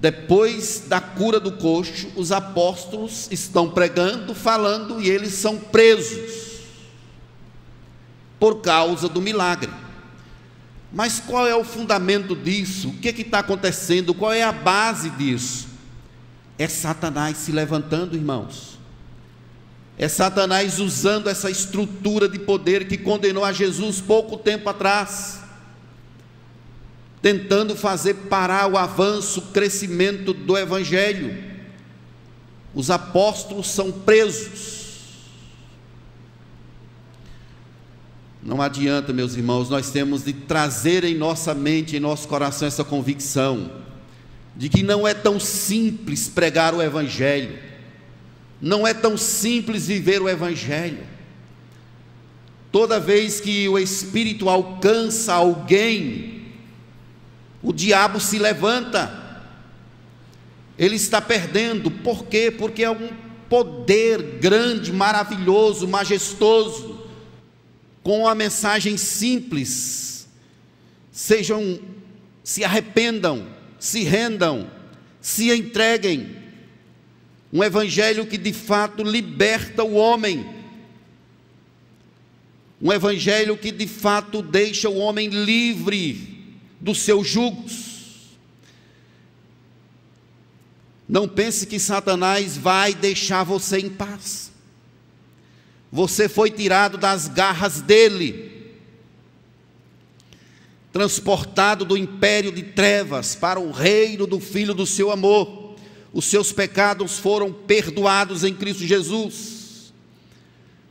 Depois 0.00 0.84
da 0.88 1.00
cura 1.00 1.38
do 1.38 1.52
coxo, 1.52 2.08
os 2.16 2.32
apóstolos 2.32 3.28
estão 3.30 3.70
pregando, 3.70 4.34
falando 4.34 5.00
e 5.00 5.10
eles 5.10 5.34
são 5.34 5.58
presos 5.58 6.60
por 8.38 8.62
causa 8.62 9.08
do 9.08 9.20
milagre. 9.20 9.70
Mas 10.92 11.20
qual 11.20 11.46
é 11.46 11.54
o 11.54 11.62
fundamento 11.62 12.34
disso? 12.34 12.88
O 12.88 12.94
que 12.94 13.08
é 13.08 13.12
está 13.12 13.40
acontecendo? 13.40 14.14
Qual 14.14 14.32
é 14.32 14.42
a 14.42 14.50
base 14.50 15.10
disso? 15.10 15.68
É 16.58 16.66
Satanás 16.66 17.36
se 17.36 17.52
levantando, 17.52 18.16
irmãos 18.16 18.70
é 20.00 20.08
Satanás 20.08 20.78
usando 20.78 21.28
essa 21.28 21.50
estrutura 21.50 22.26
de 22.26 22.38
poder 22.38 22.88
que 22.88 22.96
condenou 22.96 23.44
a 23.44 23.52
Jesus 23.52 24.00
pouco 24.00 24.38
tempo 24.38 24.66
atrás, 24.70 25.39
tentando 27.22 27.76
fazer 27.76 28.14
parar 28.14 28.70
o 28.70 28.76
avanço, 28.76 29.40
o 29.40 29.46
crescimento 29.52 30.32
do 30.32 30.56
Evangelho. 30.56 31.36
Os 32.74 32.90
apóstolos 32.90 33.68
são 33.68 33.92
presos. 33.92 34.80
Não 38.42 38.62
adianta, 38.62 39.12
meus 39.12 39.34
irmãos, 39.36 39.68
nós 39.68 39.90
temos 39.90 40.24
de 40.24 40.32
trazer 40.32 41.04
em 41.04 41.14
nossa 41.14 41.54
mente, 41.54 41.96
em 41.96 42.00
nosso 42.00 42.26
coração, 42.26 42.66
essa 42.66 42.84
convicção 42.84 43.70
de 44.56 44.68
que 44.68 44.82
não 44.82 45.06
é 45.06 45.14
tão 45.14 45.38
simples 45.38 46.28
pregar 46.28 46.74
o 46.74 46.82
Evangelho 46.82 47.70
não 48.60 48.86
é 48.86 48.92
tão 48.92 49.16
simples 49.16 49.86
viver 49.86 50.20
o 50.20 50.28
Evangelho. 50.28 51.06
Toda 52.70 53.00
vez 53.00 53.40
que 53.40 53.68
o 53.68 53.78
Espírito 53.78 54.48
alcança 54.48 55.32
alguém, 55.32 56.39
o 57.62 57.72
diabo 57.72 58.18
se 58.18 58.38
levanta, 58.38 59.18
ele 60.78 60.96
está 60.96 61.20
perdendo, 61.20 61.90
por 61.90 62.24
quê? 62.26 62.50
Porque 62.50 62.82
é 62.82 62.90
um 62.90 63.10
poder 63.50 64.38
grande, 64.40 64.92
maravilhoso, 64.92 65.86
majestoso, 65.86 67.06
com 68.02 68.26
a 68.26 68.34
mensagem 68.34 68.96
simples. 68.96 70.26
Sejam, 71.12 71.78
se 72.42 72.64
arrependam, 72.64 73.46
se 73.78 74.04
rendam, 74.04 74.70
se 75.20 75.52
entreguem, 75.52 76.36
um 77.52 77.62
evangelho 77.62 78.24
que 78.24 78.38
de 78.38 78.52
fato 78.52 79.02
liberta 79.02 79.84
o 79.84 79.94
homem. 79.94 80.48
Um 82.80 82.90
evangelho 82.90 83.58
que 83.58 83.70
de 83.70 83.86
fato 83.86 84.40
deixa 84.40 84.88
o 84.88 84.96
homem 84.96 85.28
livre 85.28 86.29
dos 86.80 86.98
seus 87.00 87.28
jugos. 87.28 87.90
Não 91.08 91.28
pense 91.28 91.66
que 91.66 91.78
Satanás 91.78 92.56
vai 92.56 92.94
deixar 92.94 93.44
você 93.44 93.78
em 93.78 93.90
paz. 93.90 94.50
Você 95.92 96.28
foi 96.28 96.50
tirado 96.50 96.96
das 96.96 97.26
garras 97.26 97.80
dele, 97.80 98.72
transportado 100.92 101.84
do 101.84 101.96
império 101.96 102.52
de 102.52 102.62
trevas 102.62 103.34
para 103.34 103.58
o 103.58 103.72
reino 103.72 104.26
do 104.26 104.38
filho 104.38 104.72
do 104.72 104.86
seu 104.86 105.10
amor 105.10 105.60
os 106.12 106.24
seus 106.24 106.52
pecados 106.52 107.18
foram 107.18 107.52
perdoados 107.52 108.42
em 108.42 108.54
Cristo 108.54 108.84
Jesus, 108.84 109.92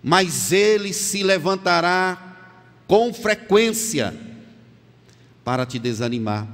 mas 0.02 0.52
ele 0.52 0.94
se 0.94 1.24
levantará 1.24 2.38
com 2.88 3.14
frequência 3.14 4.18
para 5.50 5.66
te 5.66 5.80
desanimar, 5.80 6.48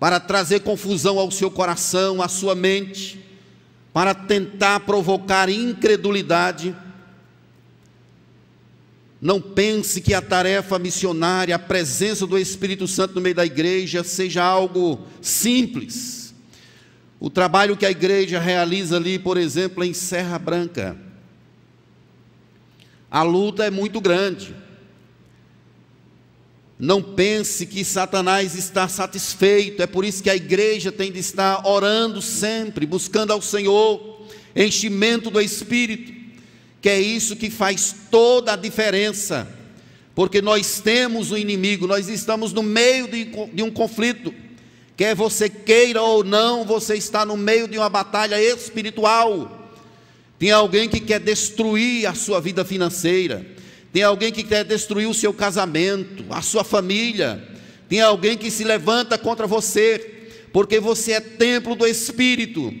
para 0.00 0.18
trazer 0.18 0.58
confusão 0.58 1.20
ao 1.20 1.30
seu 1.30 1.48
coração, 1.48 2.20
à 2.20 2.26
sua 2.26 2.52
mente, 2.52 3.24
para 3.92 4.12
tentar 4.12 4.80
provocar 4.80 5.48
incredulidade. 5.48 6.74
Não 9.20 9.40
pense 9.40 10.00
que 10.00 10.12
a 10.12 10.20
tarefa 10.20 10.80
missionária, 10.80 11.54
a 11.54 11.60
presença 11.60 12.26
do 12.26 12.36
Espírito 12.36 12.88
Santo 12.88 13.14
no 13.14 13.20
meio 13.20 13.36
da 13.36 13.46
igreja 13.46 14.02
seja 14.02 14.42
algo 14.42 15.06
simples 15.22 16.34
o 17.20 17.30
trabalho 17.30 17.76
que 17.76 17.86
a 17.86 17.90
igreja 17.92 18.40
realiza 18.40 18.96
ali, 18.96 19.16
por 19.16 19.36
exemplo, 19.36 19.84
em 19.84 19.94
Serra 19.94 20.40
Branca. 20.40 20.96
A 23.08 23.22
luta 23.22 23.64
é 23.64 23.70
muito 23.70 24.00
grande. 24.00 24.56
Não 26.80 27.02
pense 27.02 27.66
que 27.66 27.84
Satanás 27.84 28.54
está 28.54 28.88
satisfeito, 28.88 29.82
é 29.82 29.86
por 29.86 30.04
isso 30.04 30.22
que 30.22 30.30
a 30.30 30.34
igreja 30.34 30.90
tem 30.90 31.12
de 31.12 31.18
estar 31.18 31.66
orando 31.66 32.22
sempre, 32.22 32.86
buscando 32.86 33.32
ao 33.32 33.42
Senhor, 33.42 34.26
enchimento 34.56 35.30
do 35.30 35.40
Espírito, 35.40 36.12
que 36.80 36.88
é 36.88 36.98
isso 36.98 37.36
que 37.36 37.50
faz 37.50 37.94
toda 38.10 38.54
a 38.54 38.56
diferença, 38.56 39.46
porque 40.14 40.40
nós 40.40 40.80
temos 40.80 41.30
um 41.30 41.36
inimigo, 41.36 41.86
nós 41.86 42.08
estamos 42.08 42.52
no 42.52 42.62
meio 42.62 43.06
de, 43.06 43.26
de 43.52 43.62
um 43.62 43.70
conflito, 43.70 44.34
Quer 45.00 45.14
você 45.14 45.48
queira 45.48 46.02
ou 46.02 46.22
não, 46.22 46.62
você 46.62 46.94
está 46.94 47.24
no 47.24 47.34
meio 47.34 47.66
de 47.66 47.78
uma 47.78 47.88
batalha 47.88 48.38
espiritual. 48.38 49.72
Tem 50.38 50.50
alguém 50.50 50.90
que 50.90 51.00
quer 51.00 51.18
destruir 51.18 52.04
a 52.04 52.12
sua 52.12 52.38
vida 52.38 52.66
financeira. 52.66 53.46
Tem 53.92 54.02
alguém 54.02 54.32
que 54.32 54.44
quer 54.44 54.64
destruir 54.64 55.08
o 55.08 55.14
seu 55.14 55.32
casamento, 55.32 56.24
a 56.30 56.42
sua 56.42 56.62
família. 56.62 57.42
Tem 57.88 58.00
alguém 58.00 58.36
que 58.36 58.50
se 58.50 58.64
levanta 58.64 59.18
contra 59.18 59.46
você, 59.46 60.28
porque 60.52 60.78
você 60.78 61.12
é 61.12 61.20
templo 61.20 61.74
do 61.74 61.86
Espírito. 61.86 62.72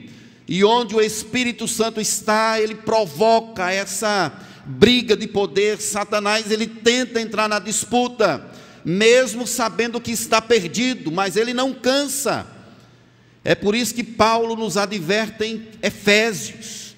E 0.46 0.64
onde 0.64 0.94
o 0.94 1.00
Espírito 1.00 1.66
Santo 1.66 2.00
está, 2.00 2.60
ele 2.60 2.74
provoca 2.74 3.72
essa 3.72 4.32
briga 4.64 5.16
de 5.16 5.26
poder. 5.26 5.80
Satanás, 5.80 6.50
ele 6.50 6.66
tenta 6.66 7.20
entrar 7.20 7.48
na 7.48 7.58
disputa 7.58 8.50
mesmo 8.84 9.46
sabendo 9.46 10.00
que 10.00 10.10
está 10.10 10.40
perdido, 10.40 11.10
mas 11.10 11.36
ele 11.36 11.52
não 11.52 11.72
cansa. 11.72 12.46
É 13.44 13.54
por 13.54 13.74
isso 13.74 13.94
que 13.94 14.04
Paulo 14.04 14.56
nos 14.56 14.76
adverte 14.76 15.44
em 15.44 15.68
Efésios, 15.82 16.94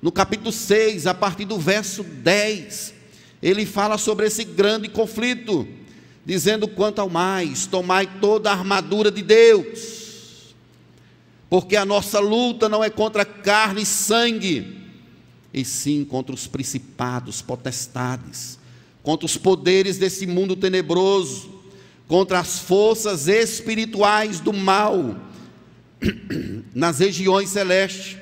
no 0.00 0.12
capítulo 0.12 0.52
6, 0.52 1.06
a 1.06 1.14
partir 1.14 1.44
do 1.44 1.58
verso 1.58 2.02
10, 2.02 2.94
ele 3.42 3.64
fala 3.64 3.96
sobre 3.96 4.26
esse 4.26 4.44
grande 4.44 4.88
conflito, 4.88 5.66
dizendo: 6.24 6.68
quanto 6.68 7.00
ao 7.00 7.08
mais, 7.08 7.66
tomai 7.66 8.06
toda 8.20 8.50
a 8.50 8.52
armadura 8.52 9.10
de 9.10 9.22
Deus, 9.22 10.54
porque 11.48 11.76
a 11.76 11.84
nossa 11.84 12.20
luta 12.20 12.68
não 12.68 12.84
é 12.84 12.90
contra 12.90 13.24
carne 13.24 13.82
e 13.82 13.86
sangue, 13.86 14.78
e 15.52 15.64
sim 15.64 16.04
contra 16.04 16.34
os 16.34 16.46
principados, 16.46 17.40
potestades, 17.40 18.58
contra 19.02 19.26
os 19.26 19.36
poderes 19.36 19.96
desse 19.96 20.26
mundo 20.26 20.54
tenebroso, 20.54 21.50
contra 22.06 22.38
as 22.38 22.58
forças 22.58 23.26
espirituais 23.26 24.38
do 24.38 24.52
mal 24.52 25.16
nas 26.74 26.98
regiões 26.98 27.48
celestes. 27.48 28.18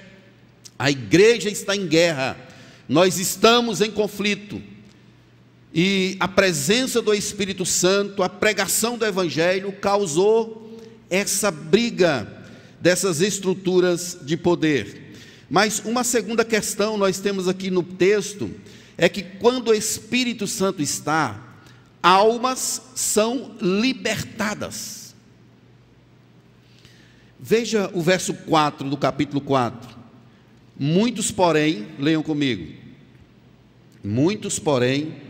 A 0.78 0.92
igreja 0.92 1.50
está 1.50 1.74
em 1.74 1.88
guerra, 1.88 2.36
nós 2.88 3.18
estamos 3.18 3.80
em 3.80 3.90
conflito. 3.90 4.62
E 5.72 6.16
a 6.18 6.26
presença 6.26 7.02
do 7.02 7.12
Espírito 7.12 7.64
Santo, 7.66 8.22
a 8.22 8.28
pregação 8.28 8.96
do 8.96 9.04
Evangelho 9.04 9.72
causou 9.72 10.80
essa 11.10 11.50
briga 11.50 12.26
dessas 12.80 13.20
estruturas 13.20 14.18
de 14.22 14.36
poder. 14.36 15.14
Mas 15.50 15.82
uma 15.84 16.04
segunda 16.04 16.44
questão 16.44 16.96
nós 16.96 17.18
temos 17.18 17.48
aqui 17.48 17.70
no 17.70 17.82
texto 17.82 18.50
é 18.96 19.08
que 19.08 19.22
quando 19.22 19.68
o 19.68 19.74
Espírito 19.74 20.46
Santo 20.46 20.82
está, 20.82 21.40
almas 22.02 22.82
são 22.94 23.56
libertadas. 23.60 25.14
Veja 27.38 27.90
o 27.94 28.02
verso 28.02 28.34
4 28.34 28.88
do 28.88 28.96
capítulo 28.96 29.40
4. 29.40 29.96
Muitos, 30.76 31.30
porém, 31.30 31.86
leiam 31.98 32.22
comigo. 32.22 32.74
Muitos, 34.02 34.58
porém, 34.58 35.27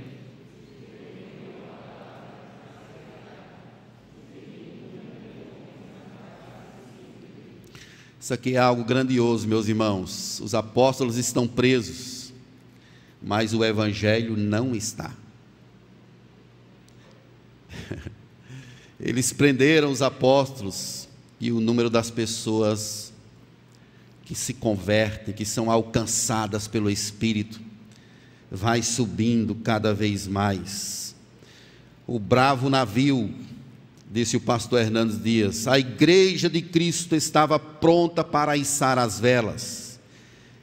Isso 8.29 8.35
aqui 8.35 8.57
é 8.57 8.59
algo 8.59 8.85
grandioso, 8.85 9.49
meus 9.49 9.69
irmãos. 9.69 10.39
Os 10.41 10.55
apóstolos 10.55 11.17
estão 11.17 11.49
presos, 11.49 12.31
mas 13.23 13.55
o 13.55 13.65
evangelho 13.65 14.37
não 14.37 14.77
está. 14.77 15.15
Eles 19.01 19.33
prenderam 19.33 19.91
os 19.91 20.03
apóstolos 20.03 21.09
e 21.41 21.51
o 21.51 21.59
número 21.59 21.89
das 21.89 22.11
pessoas 22.11 23.15
que 24.27 24.35
se 24.35 24.53
convertem, 24.53 25.33
que 25.33 25.47
são 25.47 25.71
alcançadas 25.71 26.69
pelo 26.69 26.91
Espírito, 26.91 27.59
vai 28.51 28.83
subindo 28.83 29.55
cada 29.55 29.95
vez 29.95 30.27
mais. 30.27 31.17
O 32.07 32.19
bravo 32.19 32.69
navio 32.69 33.35
disse 34.11 34.37
o 34.37 34.41
pastor 34.41 34.81
Hernandes 34.81 35.23
Dias, 35.23 35.69
a 35.69 35.79
igreja 35.79 36.49
de 36.49 36.63
Cristo 36.63 37.15
estava 37.15 37.59
pronta 37.59 38.25
para 38.25 38.57
içar 38.57 38.99
as 38.99 39.21
velas, 39.21 40.01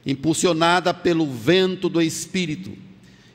impulsionada 0.06 0.94
pelo 0.94 1.32
vento 1.32 1.88
do 1.88 2.02
Espírito, 2.02 2.76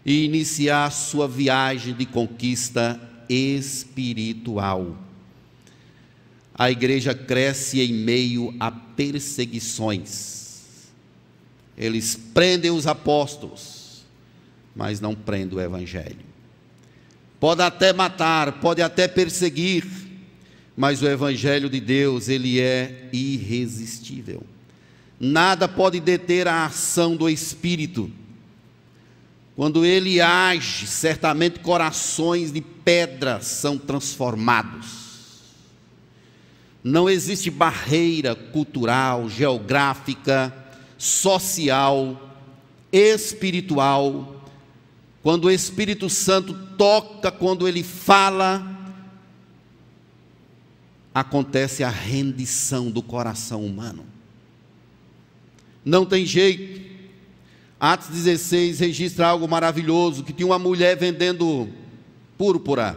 e 0.04 0.24
iniciar 0.24 0.90
sua 0.90 1.28
viagem 1.28 1.94
de 1.94 2.06
conquista 2.06 3.00
espiritual. 3.28 4.96
A 6.54 6.70
igreja 6.70 7.14
cresce 7.14 7.80
em 7.80 7.92
meio 7.92 8.54
a 8.58 8.70
perseguições. 8.70 10.88
Eles 11.76 12.18
prendem 12.34 12.70
os 12.70 12.86
apóstolos, 12.86 14.04
mas 14.74 15.00
não 15.00 15.14
prendem 15.14 15.58
o 15.58 15.60
evangelho 15.60 16.30
pode 17.40 17.62
até 17.62 17.92
matar, 17.92 18.60
pode 18.60 18.82
até 18.82 19.08
perseguir, 19.08 19.84
mas 20.76 21.02
o 21.02 21.08
evangelho 21.08 21.68
de 21.68 21.80
Deus, 21.80 22.28
ele 22.28 22.60
é 22.60 23.08
irresistível. 23.12 24.42
Nada 25.18 25.68
pode 25.68 26.00
deter 26.00 26.48
a 26.48 26.64
ação 26.64 27.14
do 27.14 27.28
espírito. 27.28 28.10
Quando 29.54 29.84
ele 29.84 30.20
age, 30.20 30.86
certamente 30.86 31.58
corações 31.58 32.50
de 32.50 32.60
pedra 32.60 33.40
são 33.40 33.76
transformados. 33.76 35.00
Não 36.82 37.10
existe 37.10 37.50
barreira 37.50 38.34
cultural, 38.34 39.28
geográfica, 39.28 40.54
social, 40.96 42.38
espiritual 42.90 44.40
quando 45.22 45.44
o 45.44 45.50
Espírito 45.50 46.08
Santo 46.08 46.54
toca, 46.78 47.30
quando 47.30 47.68
ele 47.68 47.82
fala, 47.82 48.79
acontece 51.14 51.82
a 51.82 51.88
rendição 51.88 52.90
do 52.90 53.02
coração 53.02 53.64
humano. 53.64 54.04
Não 55.84 56.06
tem 56.06 56.24
jeito. 56.24 56.88
Atos 57.78 58.08
16 58.08 58.80
registra 58.80 59.26
algo 59.26 59.48
maravilhoso: 59.48 60.22
que 60.22 60.32
tinha 60.32 60.46
uma 60.46 60.58
mulher 60.58 60.96
vendendo 60.96 61.68
púrpura. 62.36 62.96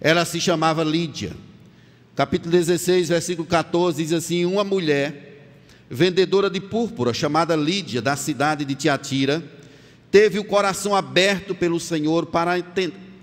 Ela 0.00 0.24
se 0.24 0.40
chamava 0.40 0.82
Lídia. 0.82 1.36
Capítulo 2.16 2.50
16, 2.50 3.08
versículo 3.08 3.46
14 3.46 4.02
diz 4.02 4.12
assim: 4.12 4.44
Uma 4.44 4.64
mulher 4.64 5.30
vendedora 5.88 6.50
de 6.50 6.60
púrpura, 6.60 7.14
chamada 7.14 7.56
Lídia, 7.56 8.02
da 8.02 8.14
cidade 8.16 8.64
de 8.64 8.74
Tiatira, 8.74 9.42
teve 10.10 10.38
o 10.38 10.44
coração 10.44 10.94
aberto 10.94 11.54
pelo 11.54 11.80
Senhor 11.80 12.26
para 12.26 12.54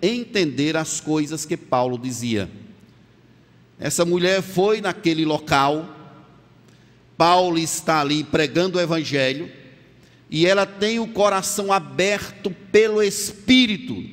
entender 0.02 0.76
as 0.76 1.00
coisas 1.00 1.46
que 1.46 1.56
Paulo 1.56 1.98
dizia. 1.98 2.50
Essa 3.80 4.04
mulher 4.04 4.42
foi 4.42 4.82
naquele 4.82 5.24
local, 5.26 5.88
Paulo 7.16 7.58
está 7.58 8.02
ali 8.02 8.24
pregando 8.24 8.78
o 8.78 8.82
Evangelho, 8.82 9.52
e 10.30 10.46
ela 10.46 10.66
tem 10.66 11.00
o 11.00 11.08
coração 11.08 11.72
aberto 11.72 12.52
pelo 12.72 13.02
Espírito 13.02 14.04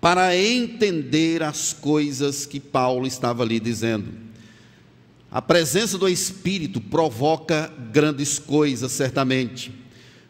para 0.00 0.36
entender 0.36 1.42
as 1.42 1.72
coisas 1.72 2.46
que 2.46 2.60
Paulo 2.60 3.06
estava 3.06 3.42
ali 3.42 3.58
dizendo. 3.58 4.12
A 5.30 5.42
presença 5.42 5.98
do 5.98 6.08
Espírito 6.08 6.80
provoca 6.80 7.72
grandes 7.92 8.38
coisas, 8.38 8.92
certamente. 8.92 9.72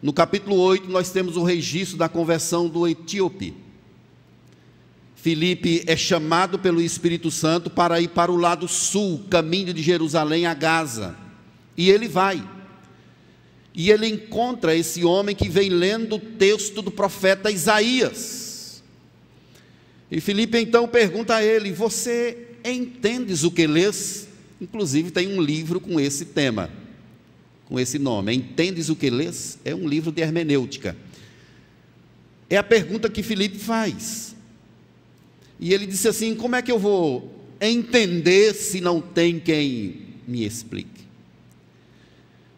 No 0.01 0.12
capítulo 0.12 0.57
8, 0.57 0.88
nós 0.88 1.11
temos 1.11 1.37
o 1.37 1.42
registro 1.42 1.99
da 1.99 2.09
conversão 2.09 2.69
do 2.69 2.88
etíope. 2.88 3.55
Filipe 5.16 5.83
é 5.87 5.96
chamado 5.96 6.59
pelo 6.59 6.81
Espírito 6.81 7.31
Santo 7.31 7.68
para 7.68 8.00
ir 8.00 8.09
para 8.09 8.31
o 8.31 8.37
lado 8.37 8.68
sul, 8.68 9.24
caminho 9.29 9.74
de 9.74 9.83
Jerusalém 9.83 10.46
a 10.46 10.55
Gaza. 10.55 11.16
E 11.76 11.90
ele 11.90 12.07
vai. 12.07 12.48
E 13.74 13.90
ele 13.90 14.07
encontra 14.07 14.76
esse 14.76 15.05
homem 15.05 15.35
que 15.35 15.48
vem 15.48 15.68
lendo 15.68 16.14
o 16.14 16.20
texto 16.20 16.81
do 16.81 16.92
profeta 16.92 17.50
Isaías. 17.50 18.83
E 20.11 20.20
Filipe 20.20 20.59
então 20.59 20.87
pergunta 20.87 21.35
a 21.35 21.44
ele: 21.44 21.72
Você 21.72 22.50
entendes 22.64 23.42
o 23.42 23.50
que 23.50 23.66
lês? 23.66 24.29
Inclusive 24.61 25.11
tem 25.11 25.26
um 25.26 25.42
livro 25.42 25.81
com 25.81 25.98
esse 25.98 26.26
tema 26.26 26.70
com 27.68 27.79
esse 27.79 27.98
nome. 27.98 28.35
Entendes 28.35 28.88
o 28.88 28.96
que 28.96 29.11
lês? 29.11 29.59
É 29.64 29.74
um 29.74 29.87
livro 29.87 30.11
de 30.11 30.22
hermenêutica. 30.22 30.96
É 32.48 32.57
a 32.57 32.62
pergunta 32.62 33.11
que 33.11 33.22
Filipe 33.22 33.59
faz. 33.59 34.36
E 35.59 35.73
ele 35.73 35.87
disse 35.87 36.09
assim: 36.09 36.35
Como 36.35 36.57
é 36.57 36.62
que 36.62 36.71
eu 36.71 36.79
vou 36.79 37.35
entender 37.61 38.55
se 38.55 38.81
não 38.81 39.01
tem 39.01 39.38
quem 39.38 40.07
me 40.27 40.45
explique? 40.45 41.07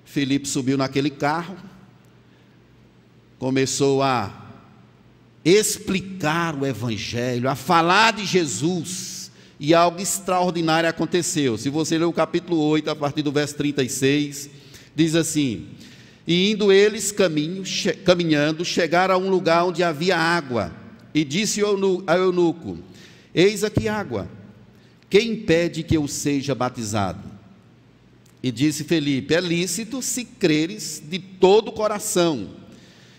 Filipe 0.05 0.49
subiu 0.49 0.77
naquele 0.77 1.11
carro, 1.11 1.57
começou 3.39 4.03
a 4.03 4.47
explicar 5.45 6.55
o 6.55 6.67
Evangelho, 6.67 7.49
a 7.49 7.55
falar 7.55 8.15
de 8.15 8.25
Jesus, 8.25 9.31
e 9.61 9.75
algo 9.75 10.01
extraordinário 10.01 10.89
aconteceu. 10.89 11.59
Se 11.59 11.69
você 11.69 11.99
ler 11.99 12.05
o 12.05 12.13
capítulo 12.13 12.59
8, 12.59 12.91
a 12.91 12.97
partir 12.97 13.23
do 13.23 13.33
verso 13.33 13.55
36, 13.57 14.51
diz 14.95 15.15
assim: 15.15 15.69
E 16.27 16.53
indo 16.53 16.73
eles 16.73 17.13
caminho, 17.13 17.65
che 17.65 17.93
caminhando, 17.93 18.65
chegaram 18.65 19.15
a 19.15 19.19
um 19.19 19.29
lugar 19.29 19.65
onde 19.65 19.83
havia 19.83 20.17
água, 20.17 20.73
e 21.15 21.25
disse 21.25 21.61
ao 21.61 21.77
eunuco: 22.19 22.79
Eis 23.35 23.63
aqui 23.65 23.89
água, 23.89 24.29
quem 25.11 25.33
impede 25.33 25.83
que 25.83 25.97
eu 25.97 26.07
seja 26.07 26.55
batizado? 26.55 27.39
E 28.43 28.51
disse 28.51 28.85
Felipe: 28.85 29.35
É 29.35 29.41
lícito 29.41 30.01
se 30.03 30.25
creres 30.25 31.03
de 31.05 31.19
todo 31.19 31.69
o 31.69 31.73
coração. 31.73 32.51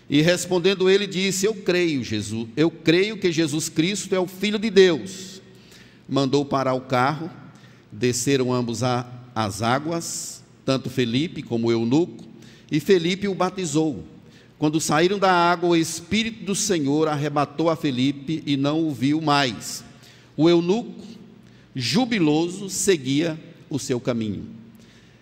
E 0.08 0.22
respondendo 0.22 0.88
ele 0.88 1.06
disse: 1.06 1.46
Eu 1.46 1.54
creio, 1.54 2.02
Jesus, 2.02 2.48
eu 2.56 2.70
creio 2.70 3.18
que 3.18 3.30
Jesus 3.30 3.68
Cristo 3.68 4.14
é 4.14 4.18
o 4.18 4.26
filho 4.26 4.58
de 4.58 4.70
Deus. 4.70 5.40
Mandou 6.08 6.44
parar 6.44 6.74
o 6.74 6.80
carro, 6.80 7.30
desceram 7.92 8.52
ambos 8.52 8.82
as 8.82 9.62
águas, 9.62 10.42
tanto 10.64 10.90
Felipe 10.90 11.42
como 11.42 11.68
o 11.68 11.72
eunuco, 11.72 12.24
e 12.70 12.80
Felipe 12.80 13.28
o 13.28 13.34
batizou. 13.34 14.04
Quando 14.58 14.80
saíram 14.80 15.18
da 15.18 15.32
água, 15.32 15.70
o 15.70 15.76
Espírito 15.76 16.44
do 16.44 16.54
Senhor 16.54 17.08
arrebatou 17.08 17.70
a 17.70 17.76
Felipe 17.76 18.42
e 18.44 18.56
não 18.56 18.86
o 18.86 18.92
viu 18.92 19.20
mais. 19.20 19.84
O 20.40 20.48
eunuco, 20.48 21.04
jubiloso, 21.76 22.70
seguia 22.70 23.38
o 23.68 23.78
seu 23.78 24.00
caminho. 24.00 24.48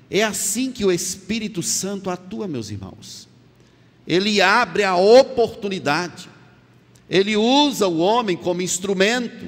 É 0.09 0.23
assim 0.23 0.71
que 0.71 0.85
o 0.85 0.93
Espírito 0.93 1.61
Santo 1.61 2.09
atua, 2.09 2.47
meus 2.47 2.71
irmãos. 2.71 3.27
Ele 4.07 4.41
abre 4.41 4.85
a 4.85 4.95
oportunidade, 4.95 6.29
ele 7.11 7.37
usa 7.37 7.89
o 7.89 7.99
homem 7.99 8.37
como 8.37 8.63
instrumento 8.63 9.45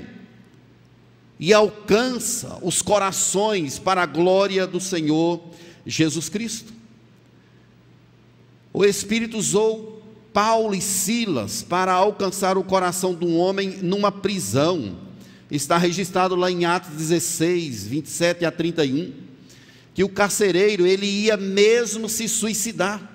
e 1.39 1.55
alcança 1.55 2.59
os 2.63 2.83
corações 2.83 3.79
para 3.79 4.03
a 4.03 4.07
glória 4.07 4.67
do 4.67 4.81
Senhor 4.81 5.41
Jesus 5.87 6.29
Cristo. 6.29 6.73
O 8.73 8.85
Espírito 8.85 9.39
usou 9.39 10.03
Paulo 10.33 10.75
e 10.75 10.81
Silas 10.81 11.63
para 11.63 11.93
alcançar 11.93 12.59
o 12.59 12.65
coração 12.65 13.15
de 13.15 13.25
um 13.25 13.39
homem 13.39 13.79
numa 13.81 14.11
prisão. 14.11 15.09
Está 15.51 15.77
registrado 15.77 16.37
lá 16.37 16.51
em 16.51 16.65
Atos 16.65 16.91
16, 16.91 17.87
27 17.87 18.45
a 18.45 18.53
31, 18.53 19.13
que 19.93 20.05
o 20.05 20.09
carcereiro 20.09 20.87
ele 20.87 21.07
ia 21.07 21.37
mesmo 21.37 22.09
se 22.09 22.29
suicidar. 22.29 23.11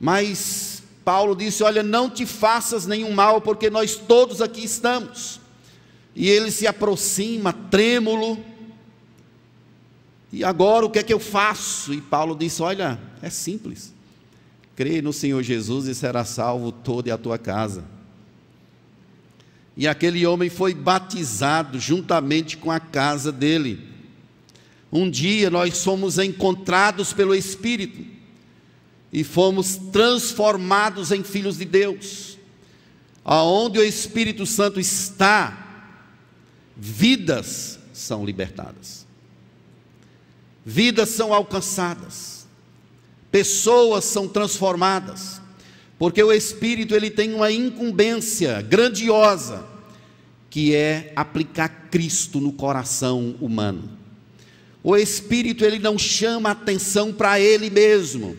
Mas 0.00 0.82
Paulo 1.04 1.36
disse: 1.36 1.62
Olha, 1.62 1.82
não 1.82 2.08
te 2.08 2.24
faças 2.24 2.86
nenhum 2.86 3.12
mal, 3.12 3.40
porque 3.40 3.68
nós 3.68 3.96
todos 3.96 4.40
aqui 4.40 4.64
estamos. 4.64 5.40
E 6.16 6.28
ele 6.28 6.50
se 6.50 6.66
aproxima, 6.66 7.52
trêmulo. 7.52 8.38
E 10.32 10.42
agora 10.42 10.86
o 10.86 10.90
que 10.90 10.98
é 10.98 11.02
que 11.02 11.12
eu 11.12 11.20
faço? 11.20 11.92
E 11.92 12.00
Paulo 12.00 12.34
disse: 12.34 12.62
Olha, 12.62 12.98
é 13.20 13.28
simples. 13.28 13.92
Crê 14.74 15.02
no 15.02 15.12
Senhor 15.12 15.42
Jesus 15.42 15.86
e 15.86 15.94
será 15.94 16.24
salvo 16.24 16.72
toda 16.72 17.12
a 17.14 17.18
tua 17.18 17.38
casa. 17.38 17.84
E 19.76 19.88
aquele 19.88 20.24
homem 20.26 20.48
foi 20.48 20.74
batizado 20.74 21.78
juntamente 21.78 22.56
com 22.56 22.70
a 22.70 22.78
casa 22.78 23.32
dele. 23.32 23.88
Um 24.92 25.10
dia 25.10 25.50
nós 25.50 25.76
somos 25.76 26.18
encontrados 26.18 27.12
pelo 27.12 27.34
Espírito 27.34 28.04
e 29.12 29.24
fomos 29.24 29.76
transformados 29.92 31.10
em 31.10 31.24
filhos 31.24 31.58
de 31.58 31.64
Deus. 31.64 32.38
Aonde 33.24 33.78
o 33.78 33.84
Espírito 33.84 34.46
Santo 34.46 34.78
está, 34.78 35.92
vidas 36.76 37.78
são 37.92 38.24
libertadas, 38.24 39.06
vidas 40.64 41.08
são 41.08 41.32
alcançadas 41.32 42.34
pessoas 43.34 44.04
são 44.04 44.28
transformadas, 44.28 45.42
porque 45.98 46.22
o 46.22 46.32
Espírito 46.32 46.94
ele 46.94 47.10
tem 47.10 47.34
uma 47.34 47.50
incumbência 47.52 48.60
grandiosa, 48.60 49.64
que 50.50 50.74
é 50.74 51.12
aplicar 51.16 51.88
Cristo 51.90 52.40
no 52.40 52.52
coração 52.52 53.36
humano. 53.40 53.90
O 54.82 54.96
Espírito 54.96 55.64
ele 55.64 55.78
não 55.78 55.96
chama 55.96 56.50
atenção 56.50 57.12
para 57.12 57.40
ele 57.40 57.70
mesmo. 57.70 58.36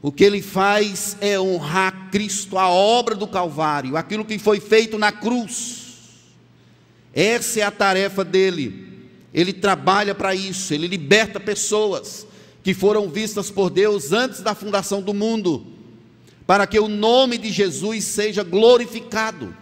O 0.00 0.12
que 0.12 0.22
ele 0.22 0.40
faz 0.40 1.16
é 1.20 1.38
honrar 1.40 2.10
Cristo, 2.12 2.56
a 2.56 2.68
obra 2.68 3.14
do 3.14 3.26
Calvário, 3.26 3.96
aquilo 3.96 4.24
que 4.24 4.38
foi 4.38 4.60
feito 4.60 4.98
na 4.98 5.10
cruz. 5.10 5.84
Essa 7.12 7.60
é 7.60 7.62
a 7.62 7.70
tarefa 7.70 8.24
dele. 8.24 8.86
Ele 9.34 9.52
trabalha 9.52 10.14
para 10.14 10.34
isso, 10.34 10.72
ele 10.72 10.86
liberta 10.86 11.40
pessoas 11.40 12.26
que 12.66 12.74
foram 12.74 13.08
vistas 13.08 13.48
por 13.48 13.70
Deus 13.70 14.10
antes 14.12 14.40
da 14.40 14.52
fundação 14.52 15.00
do 15.00 15.14
mundo, 15.14 15.64
para 16.48 16.66
que 16.66 16.80
o 16.80 16.88
nome 16.88 17.38
de 17.38 17.52
Jesus 17.52 18.02
seja 18.02 18.42
glorificado 18.42 19.56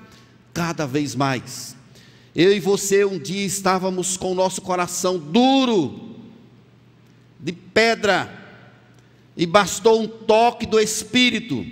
cada 0.54 0.86
vez 0.86 1.14
mais. 1.14 1.76
Eu 2.34 2.50
e 2.50 2.58
você 2.58 3.04
um 3.04 3.18
dia 3.18 3.44
estávamos 3.44 4.16
com 4.16 4.32
o 4.32 4.34
nosso 4.34 4.62
coração 4.62 5.18
duro, 5.18 6.16
de 7.38 7.52
pedra, 7.52 8.32
e 9.36 9.44
bastou 9.44 10.00
um 10.00 10.08
toque 10.08 10.64
do 10.64 10.80
Espírito 10.80 11.62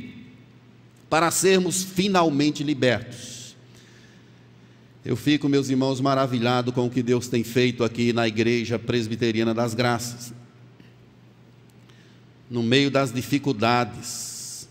para 1.08 1.30
sermos 1.30 1.82
finalmente 1.82 2.62
libertos. 2.62 3.56
Eu 5.02 5.16
fico, 5.16 5.48
meus 5.48 5.70
irmãos, 5.70 5.98
maravilhado 5.98 6.74
com 6.74 6.84
o 6.84 6.90
que 6.90 7.02
Deus 7.02 7.26
tem 7.26 7.42
feito 7.42 7.84
aqui 7.84 8.12
na 8.12 8.28
Igreja 8.28 8.78
Presbiteriana 8.78 9.54
das 9.54 9.72
Graças 9.72 10.41
no 12.52 12.62
meio 12.62 12.90
das 12.90 13.10
dificuldades, 13.10 14.68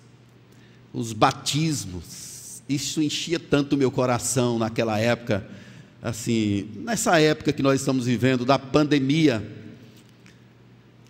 os 0.93 1.13
batismos, 1.13 2.61
isso 2.69 3.01
enchia 3.01 3.39
tanto 3.39 3.73
o 3.73 3.77
meu 3.77 3.89
coração 3.89 4.59
naquela 4.59 4.99
época, 4.99 5.49
assim, 5.99 6.69
nessa 6.75 7.19
época 7.19 7.51
que 7.51 7.63
nós 7.63 7.81
estamos 7.81 8.05
vivendo, 8.05 8.45
da 8.45 8.59
pandemia, 8.59 9.43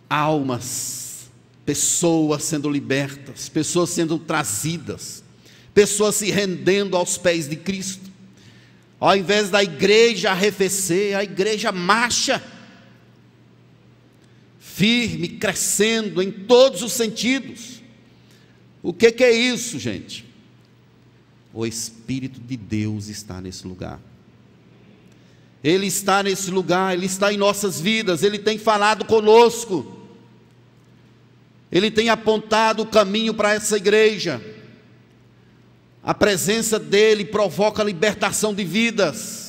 almas, 0.09 1.29
pessoas 1.65 2.45
sendo 2.45 2.69
libertas, 2.69 3.49
pessoas 3.49 3.89
sendo 3.89 4.17
trazidas, 4.17 5.25
pessoas 5.73 6.15
se 6.15 6.31
rendendo 6.31 6.95
aos 6.95 7.17
pés 7.17 7.49
de 7.49 7.57
Cristo. 7.57 8.09
Ao 8.97 9.17
invés 9.17 9.49
da 9.49 9.61
igreja 9.61 10.31
arrefecer, 10.31 11.17
a 11.17 11.23
igreja 11.23 11.69
marcha 11.73 12.41
firme, 14.73 15.27
crescendo 15.27 16.21
em 16.21 16.31
todos 16.31 16.81
os 16.81 16.93
sentidos. 16.93 17.81
O 18.81 18.93
que, 18.93 19.11
que 19.11 19.23
é 19.23 19.31
isso, 19.31 19.77
gente? 19.77 20.25
O 21.53 21.65
Espírito 21.65 22.39
de 22.39 22.55
Deus 22.55 23.07
está 23.07 23.41
nesse 23.41 23.67
lugar. 23.67 23.99
Ele 25.63 25.85
está 25.85 26.23
nesse 26.23 26.49
lugar, 26.49 26.93
Ele 26.93 27.05
está 27.05 27.31
em 27.31 27.37
nossas 27.37 27.79
vidas, 27.79 28.23
Ele 28.23 28.39
tem 28.39 28.57
falado 28.57 29.05
conosco, 29.05 30.07
Ele 31.71 31.91
tem 31.91 32.09
apontado 32.09 32.83
o 32.83 32.87
caminho 32.87 33.33
para 33.33 33.53
essa 33.53 33.77
igreja. 33.77 34.41
A 36.01 36.13
presença 36.13 36.79
dEle 36.79 37.25
provoca 37.25 37.83
libertação 37.83 38.53
de 38.53 38.63
vidas 38.63 39.40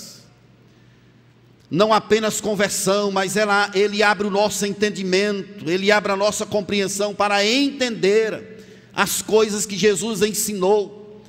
não 1.73 1.91
apenas 1.91 2.39
conversão, 2.39 3.11
mas 3.11 3.35
ela, 3.35 3.71
ele 3.73 4.03
abre 4.03 4.27
o 4.27 4.31
nosso 4.31 4.67
entendimento, 4.67 5.71
ele 5.71 5.91
abre 5.91 6.13
a 6.13 6.17
nossa 6.17 6.45
compreensão 6.45 7.15
para 7.15 7.47
entender 7.47 8.63
as 8.95 9.23
coisas 9.23 9.65
que 9.65 9.75
Jesus 9.75 10.21
ensinou. 10.21 11.23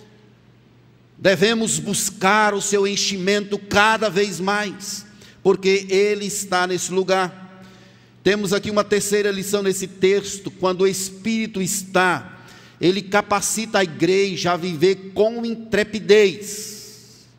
Devemos 1.18 1.80
buscar 1.80 2.54
o 2.54 2.62
seu 2.62 2.86
enchimento 2.86 3.58
cada 3.58 4.10
vez 4.10 4.42
mais, 4.42 5.06
porque 5.42 5.88
ele 5.90 6.26
está 6.26 6.68
nesse 6.68 6.92
lugar. 6.92 7.64
Temos 8.22 8.52
aqui 8.52 8.70
uma 8.70 8.84
terceira 8.84 9.32
lição 9.32 9.64
nesse 9.64 9.88
texto, 9.88 10.52
quando 10.52 10.82
o 10.82 10.88
Espírito 10.88 11.62
está, 11.62 12.44
ele 12.82 13.02
capacita 13.02 13.80
a 13.80 13.84
igreja 13.86 14.52
a 14.52 14.58
viver 14.58 15.14
com 15.14 15.46
intrepidez, 15.46 17.30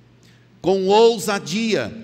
com 0.62 0.86
ousadia, 0.86 2.03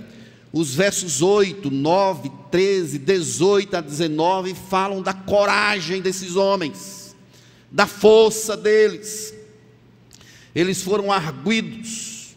os 0.53 0.75
versos 0.75 1.23
8, 1.23 1.71
9, 1.71 2.31
13, 2.51 2.99
18 2.99 3.77
a 3.77 3.81
19 3.81 4.55
falam 4.55 5.01
da 5.01 5.13
coragem 5.13 6.03
desses 6.03 6.35
homens, 6.35 7.15
da 7.71 7.87
força 7.87 8.57
deles. 8.57 9.33
Eles 10.53 10.83
foram 10.83 11.13
arguidos 11.13 12.35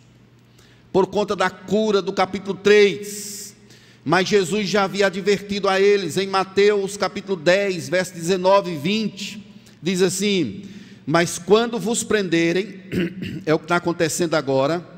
por 0.92 1.08
conta 1.08 1.36
da 1.36 1.50
cura 1.50 2.02
do 2.02 2.14
capítulo 2.14 2.56
3. 2.56 3.56
Mas 4.06 4.28
Jesus 4.28 4.70
já 4.70 4.84
havia 4.84 5.08
advertido 5.08 5.68
a 5.68 5.82
eles 5.82 6.18
em 6.18 6.28
Mateus 6.28 6.96
capítulo 6.96 7.38
10, 7.38 7.90
verso 7.90 8.14
19 8.14 8.74
e 8.74 8.78
20. 8.78 9.48
Diz 9.82 10.04
assim: 10.04 10.66
Mas 11.04 11.40
quando 11.40 11.80
vos 11.80 12.04
prenderem, 12.04 12.82
é 13.44 13.54
o 13.56 13.58
que 13.58 13.66
está 13.66 13.78
acontecendo 13.78 14.36
agora 14.36 14.93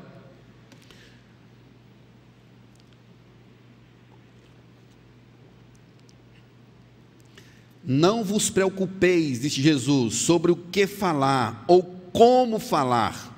Não 7.88 8.24
vos 8.24 8.50
preocupeis, 8.50 9.40
disse 9.40 9.62
Jesus, 9.62 10.16
sobre 10.16 10.50
o 10.50 10.56
que 10.56 10.88
falar 10.88 11.64
ou 11.68 11.84
como 12.12 12.58
falar, 12.58 13.32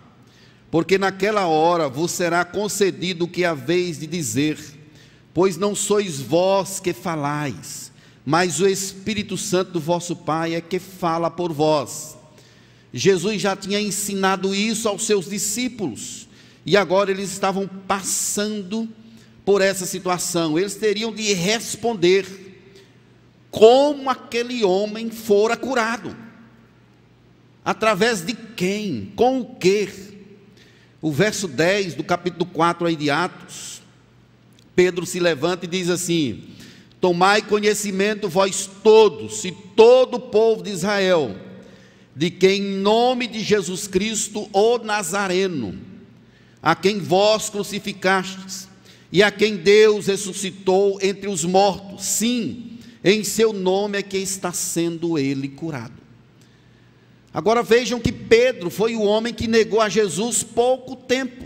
porque 0.71 0.97
naquela 0.97 1.47
hora 1.47 1.87
vos 1.87 2.13
será 2.13 2.47
concedido 2.47 3.27
o 3.27 3.29
que 3.29 3.45
haveis 3.45 3.99
de 3.99 4.07
dizer, 4.07 4.59
pois 5.35 5.59
não 5.59 5.75
sois 5.75 6.19
vós 6.19 6.81
que 6.81 6.95
falais, 6.95 7.93
mas 8.25 8.59
o 8.59 8.67
Espírito 8.67 9.37
Santo 9.37 9.73
do 9.73 9.81
vosso 9.81 10.17
Pai 10.17 10.55
é 10.55 10.63
que 10.63 10.79
fala 10.79 11.31
por 11.31 11.53
vós. 11.53 12.17
Jesus 12.91 13.43
já 13.43 13.55
tinha 13.55 13.79
ensinado 13.79 14.55
isso 14.55 14.89
aos 14.89 15.05
seus 15.05 15.29
discípulos, 15.29 16.27
e 16.65 16.75
agora 16.75 17.11
eles 17.11 17.31
estavam 17.31 17.69
passando 17.87 18.89
por 19.45 19.61
essa 19.61 19.85
situação, 19.85 20.59
eles 20.59 20.75
teriam 20.75 21.13
de 21.13 21.35
responder 21.35 22.48
como 23.59 24.09
aquele 24.09 24.63
homem 24.63 25.11
fora 25.11 25.57
curado. 25.57 26.17
Através 27.65 28.25
de 28.25 28.33
quem? 28.33 29.13
Com 29.17 29.41
o 29.41 29.57
que? 29.57 29.89
O 31.03 31.11
verso 31.11 31.49
10 31.49 31.95
do 31.95 32.05
capítulo 32.05 32.47
4 32.47 32.87
aí 32.87 32.95
de 32.95 33.11
Atos, 33.11 33.83
Pedro 34.77 35.05
se 35.05 35.19
levanta 35.19 35.65
e 35.65 35.69
diz 35.69 35.91
assim: 35.91 36.45
Tomai 37.01 37.43
conhecimento, 37.43 38.29
vós 38.29 38.71
todos, 38.81 39.45
e 39.45 39.51
todo 39.51 40.15
o 40.15 40.21
povo 40.21 40.63
de 40.63 40.71
Israel, 40.71 41.35
de 42.15 42.31
que 42.31 42.49
em 42.49 42.63
nome 42.63 43.27
de 43.27 43.41
Jesus 43.41 43.89
Cristo, 43.89 44.49
o 44.53 44.79
Nazareno, 44.79 45.77
a 46.63 46.77
quem 46.77 47.01
vós 47.01 47.51
crucificastes, 47.51 48.69
e 49.11 49.21
a 49.21 49.33
quem 49.33 49.57
Deus 49.57 50.07
ressuscitou 50.07 51.01
entre 51.03 51.29
os 51.29 51.45
mortos, 51.45 52.05
sim, 52.05 52.68
em 53.03 53.23
seu 53.23 53.53
nome 53.53 53.99
é 53.99 54.03
que 54.03 54.19
está 54.19 54.53
sendo 54.53 55.19
ele 55.19 55.49
curado. 55.49 55.95
Agora 57.33 57.63
vejam 57.63 58.01
que 58.01 58.11
Pedro 58.11 58.71
foi 58.71 58.97
o 58.97 59.03
homem 59.03 59.33
que 59.33 59.47
negou 59.47 59.81
a 59.81 59.89
Jesus 59.89 60.43
pouco 60.43 60.97
tempo. 60.97 61.45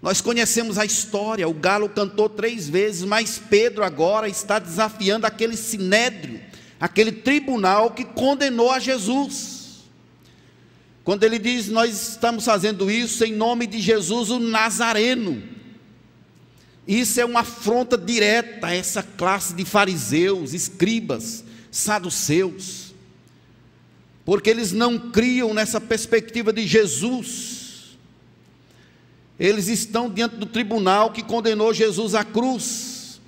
Nós 0.00 0.20
conhecemos 0.20 0.78
a 0.78 0.84
história, 0.84 1.48
o 1.48 1.54
galo 1.54 1.88
cantou 1.88 2.28
três 2.28 2.68
vezes, 2.68 3.02
mas 3.04 3.38
Pedro 3.38 3.82
agora 3.82 4.28
está 4.28 4.60
desafiando 4.60 5.26
aquele 5.26 5.56
sinédrio, 5.56 6.40
aquele 6.78 7.10
tribunal 7.10 7.90
que 7.90 8.04
condenou 8.04 8.70
a 8.70 8.78
Jesus. 8.78 9.58
Quando 11.02 11.24
ele 11.24 11.38
diz, 11.38 11.68
nós 11.68 12.10
estamos 12.10 12.44
fazendo 12.44 12.88
isso 12.88 13.24
em 13.24 13.32
nome 13.32 13.66
de 13.66 13.80
Jesus, 13.80 14.30
o 14.30 14.38
Nazareno. 14.38 15.42
Isso 16.88 17.20
é 17.20 17.24
uma 17.24 17.40
afronta 17.40 17.96
direta 17.96 18.66
a 18.66 18.74
essa 18.74 19.02
classe 19.02 19.54
de 19.54 19.64
fariseus, 19.64 20.54
escribas, 20.54 21.44
saduceus, 21.70 22.94
porque 24.24 24.50
eles 24.50 24.72
não 24.72 25.10
criam 25.10 25.54
nessa 25.54 25.80
perspectiva 25.80 26.52
de 26.52 26.66
Jesus 26.66 27.58
eles 29.38 29.68
estão 29.68 30.10
diante 30.10 30.36
do 30.36 30.46
tribunal 30.46 31.12
que 31.12 31.22
condenou 31.22 31.72
Jesus 31.72 32.14
à 32.14 32.24
cruz. 32.24 33.20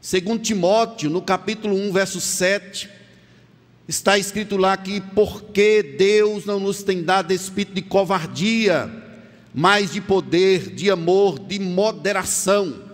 Segundo 0.00 0.40
Timóteo, 0.40 1.10
no 1.10 1.20
capítulo 1.20 1.74
1, 1.76 1.92
verso 1.92 2.20
7, 2.20 2.88
está 3.88 4.16
escrito 4.16 4.56
lá 4.56 4.76
que 4.76 5.00
porque 5.00 5.82
Deus 5.82 6.44
não 6.46 6.60
nos 6.60 6.84
tem 6.84 7.02
dado 7.02 7.32
espírito 7.32 7.74
de 7.74 7.82
covardia, 7.82 8.88
mas 9.54 9.92
de 9.92 10.00
poder, 10.00 10.74
de 10.74 10.90
amor, 10.90 11.38
de 11.38 11.58
moderação. 11.58 12.90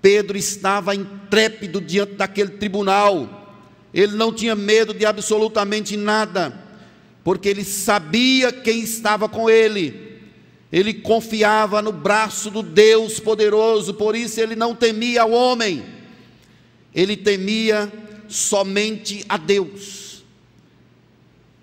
Pedro 0.00 0.38
estava 0.38 0.94
intrépido 0.94 1.80
diante 1.80 2.14
daquele 2.14 2.50
tribunal. 2.50 3.58
Ele 3.92 4.16
não 4.16 4.32
tinha 4.32 4.54
medo 4.54 4.94
de 4.94 5.04
absolutamente 5.04 5.96
nada, 5.96 6.56
porque 7.24 7.48
ele 7.48 7.64
sabia 7.64 8.52
quem 8.52 8.80
estava 8.80 9.28
com 9.28 9.50
ele 9.50 10.10
ele 10.72 10.94
confiava 10.94 11.82
no 11.82 11.92
braço 11.92 12.50
do 12.50 12.62
Deus 12.62 13.18
poderoso, 13.18 13.94
por 13.94 14.14
isso 14.14 14.40
ele 14.40 14.54
não 14.54 14.74
temia 14.74 15.24
o 15.24 15.32
homem, 15.32 15.84
ele 16.94 17.16
temia 17.16 17.92
somente 18.28 19.24
a 19.28 19.36
Deus. 19.36 20.22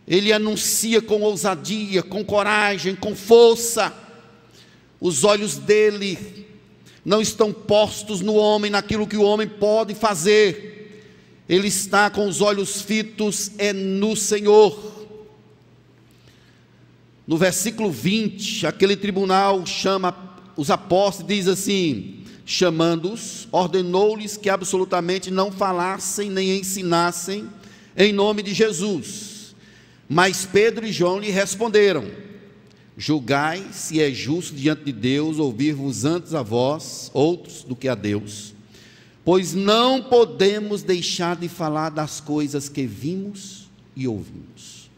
Ele 0.06 0.32
anuncia 0.32 1.02
com 1.02 1.22
ousadia, 1.22 2.02
com 2.02 2.24
coragem, 2.24 2.96
com 2.96 3.14
força. 3.14 3.94
Os 5.00 5.24
olhos 5.24 5.58
dele 5.58 6.46
não 7.06 7.22
estão 7.22 7.54
postos 7.54 8.22
no 8.22 8.36
homem, 8.36 8.72
naquilo 8.72 9.08
que 9.08 9.18
o 9.18 9.22
homem 9.22 9.48
pode 9.48 9.96
fazer. 9.96 10.78
Ele 11.48 11.68
está 11.68 12.10
com 12.10 12.28
os 12.28 12.42
olhos 12.42 12.82
fitos 12.82 13.52
é 13.58 13.72
no 13.72 14.16
Senhor. 14.16 14.98
No 17.26 17.38
versículo 17.38 17.92
20, 17.92 18.68
aquele 18.68 18.96
tribunal 18.96 19.66
chama 19.66 20.16
os 20.56 20.70
apóstolos 20.70 21.32
e 21.32 21.36
diz 21.36 21.48
assim: 21.48 22.24
chamando-os, 22.46 23.48
ordenou-lhes 23.52 24.38
que 24.38 24.50
absolutamente 24.50 25.30
não 25.30 25.52
falassem 25.52 26.30
nem 26.30 26.60
ensinassem 26.60 27.48
em 27.96 28.14
nome 28.14 28.42
de 28.42 28.54
Jesus. 28.54 29.56
Mas 30.08 30.46
Pedro 30.46 30.86
e 30.86 30.92
João 30.92 31.20
lhe 31.20 31.30
responderam: 31.30 32.06
Julgai 32.98 33.64
se 33.72 34.02
é 34.02 34.12
justo 34.12 34.56
diante 34.56 34.86
de 34.86 34.92
Deus 34.92 35.38
ouvir-vos 35.38 36.04
antes 36.04 36.34
a 36.34 36.42
vós, 36.42 37.12
outros 37.14 37.64
do 37.64 37.76
que 37.76 37.88
a 37.88 37.94
Deus, 37.94 38.56
pois 39.24 39.54
não 39.54 40.02
podemos 40.02 40.82
deixar 40.82 41.36
de 41.36 41.48
falar 41.48 41.92
das 41.92 42.20
coisas 42.20 42.68
que 42.68 42.88
vimos 42.88 43.68
e 43.96 44.08
ouvimos. 44.08 44.90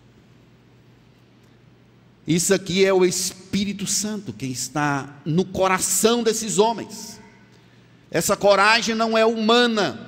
Isso 2.25 2.53
aqui 2.53 2.85
é 2.85 2.93
o 2.93 3.03
Espírito 3.03 3.85
Santo 3.85 4.31
que 4.31 4.45
está 4.45 5.19
no 5.25 5.43
coração 5.43 6.23
desses 6.23 6.57
homens. 6.57 7.19
Essa 8.09 8.37
coragem 8.37 8.95
não 8.95 9.17
é 9.17 9.25
humana. 9.25 10.07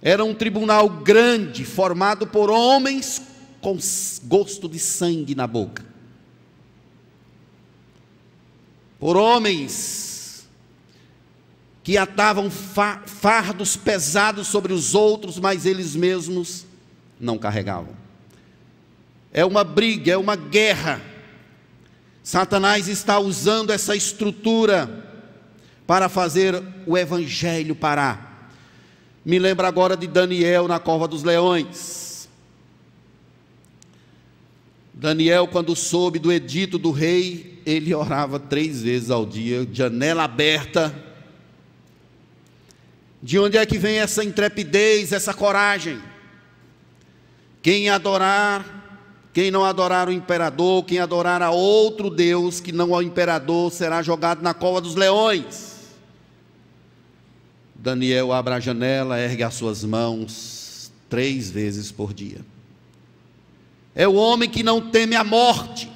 Era 0.00 0.24
um 0.24 0.34
tribunal 0.34 0.88
grande, 0.88 1.64
formado 1.64 2.26
por 2.26 2.50
homens 2.50 3.20
com 3.60 3.76
gosto 4.24 4.68
de 4.68 4.78
sangue 4.78 5.34
na 5.34 5.46
boca. 5.46 5.93
Por 9.04 9.18
homens 9.18 10.48
que 11.82 11.98
atavam 11.98 12.50
fardos 12.50 13.76
pesados 13.76 14.46
sobre 14.46 14.72
os 14.72 14.94
outros, 14.94 15.38
mas 15.38 15.66
eles 15.66 15.94
mesmos 15.94 16.64
não 17.20 17.36
carregavam. 17.36 17.94
É 19.30 19.44
uma 19.44 19.62
briga, 19.62 20.12
é 20.12 20.16
uma 20.16 20.36
guerra 20.36 21.02
Satanás 22.22 22.88
está 22.88 23.18
usando 23.18 23.68
essa 23.68 23.94
estrutura 23.94 25.06
para 25.86 26.08
fazer 26.08 26.62
o 26.86 26.96
evangelho 26.96 27.76
parar. 27.76 28.50
Me 29.22 29.38
lembra 29.38 29.68
agora 29.68 29.94
de 29.94 30.06
Daniel 30.06 30.66
na 30.66 30.78
cova 30.80 31.06
dos 31.06 31.22
leões. 31.22 32.26
Daniel, 34.94 35.46
quando 35.46 35.76
soube 35.76 36.18
do 36.18 36.32
edito 36.32 36.78
do 36.78 36.90
rei, 36.90 37.53
ele 37.64 37.94
orava 37.94 38.38
três 38.38 38.82
vezes 38.82 39.10
ao 39.10 39.24
dia, 39.24 39.66
janela 39.72 40.24
aberta. 40.24 40.94
De 43.22 43.38
onde 43.38 43.56
é 43.56 43.64
que 43.64 43.78
vem 43.78 43.98
essa 43.98 44.22
intrepidez, 44.22 45.12
essa 45.12 45.32
coragem? 45.32 46.00
Quem 47.62 47.88
adorar 47.88 48.84
quem 49.34 49.50
não 49.50 49.64
adorar 49.64 50.08
o 50.08 50.12
imperador, 50.12 50.84
quem 50.84 51.00
adorar 51.00 51.42
a 51.42 51.50
outro 51.50 52.08
Deus 52.08 52.60
que 52.60 52.70
não 52.70 52.94
ao 52.94 53.02
imperador, 53.02 53.72
será 53.72 54.00
jogado 54.00 54.40
na 54.40 54.54
cova 54.54 54.80
dos 54.80 54.94
leões. 54.94 55.74
Daniel 57.74 58.32
abre 58.32 58.54
a 58.54 58.60
janela, 58.60 59.18
ergue 59.18 59.42
as 59.42 59.54
suas 59.54 59.82
mãos 59.82 60.92
três 61.10 61.50
vezes 61.50 61.90
por 61.90 62.14
dia. 62.14 62.42
É 63.92 64.06
o 64.06 64.14
homem 64.14 64.48
que 64.48 64.62
não 64.62 64.80
teme 64.80 65.16
a 65.16 65.24
morte. 65.24 65.90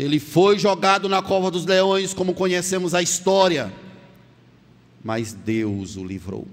Ele 0.00 0.18
foi 0.18 0.58
jogado 0.58 1.10
na 1.10 1.20
cova 1.20 1.50
dos 1.50 1.66
leões, 1.66 2.14
como 2.14 2.32
conhecemos 2.32 2.94
a 2.94 3.02
história, 3.02 3.70
mas 5.04 5.34
Deus 5.34 5.94
o 5.96 6.02
livrou. 6.02 6.48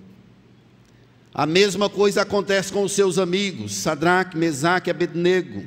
A 1.34 1.46
mesma 1.46 1.90
coisa 1.90 2.24
acontece 2.24 2.74
com 2.74 2.84
os 2.84 2.92
seus 2.92 3.18
amigos, 3.18 3.74
Sadraque, 3.74 4.36
Mesaque 4.36 4.90
e 4.90 4.92
Abednego. 4.92 5.64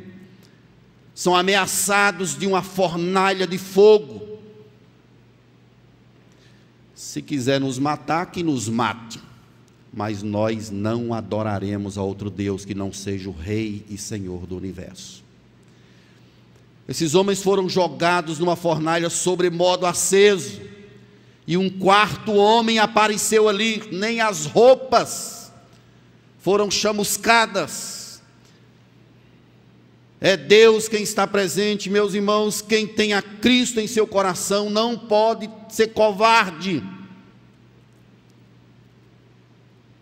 São 1.15 1.35
ameaçados 1.35 2.37
de 2.37 2.47
uma 2.47 2.61
fornalha 2.61 3.47
de 3.47 3.57
fogo. 3.57 4.39
Se 6.95 7.23
quiser 7.23 7.61
nos 7.61 7.79
matar, 7.79 8.27
que 8.27 8.43
nos 8.43 8.69
mate. 8.69 9.19
Mas 9.91 10.23
nós 10.23 10.71
não 10.71 11.15
adoraremos 11.15 11.97
a 11.97 12.03
outro 12.03 12.29
Deus 12.29 12.63
que 12.67 12.75
não 12.75 12.93
seja 12.93 13.31
o 13.31 13.33
Rei 13.33 13.87
e 13.89 13.97
Senhor 13.97 14.47
do 14.47 14.55
universo. 14.55 15.30
Esses 16.91 17.15
homens 17.15 17.41
foram 17.41 17.69
jogados 17.69 18.41
numa 18.41 18.57
fornalha 18.57 19.09
sobre 19.09 19.49
modo 19.49 19.87
aceso. 19.87 20.61
E 21.47 21.57
um 21.57 21.71
quarto 21.71 22.33
homem 22.35 22.81
apareceu 22.81 23.49
ali, 23.49 23.89
nem 23.93 24.21
as 24.21 24.45
roupas 24.45 25.53
foram 26.41 26.69
chamuscadas. 26.69 28.21
É 30.21 30.37
Deus 30.37 30.89
quem 30.89 31.05
está 31.05 31.29
presente, 31.29 31.89
meus 31.89 32.13
irmãos. 32.13 32.61
Quem 32.61 32.89
tem 32.89 33.13
a 33.13 33.23
Cristo 33.23 33.79
em 33.79 33.87
seu 33.87 34.05
coração 34.05 34.69
não 34.69 34.99
pode 34.99 35.49
ser 35.69 35.93
covarde. 35.93 36.83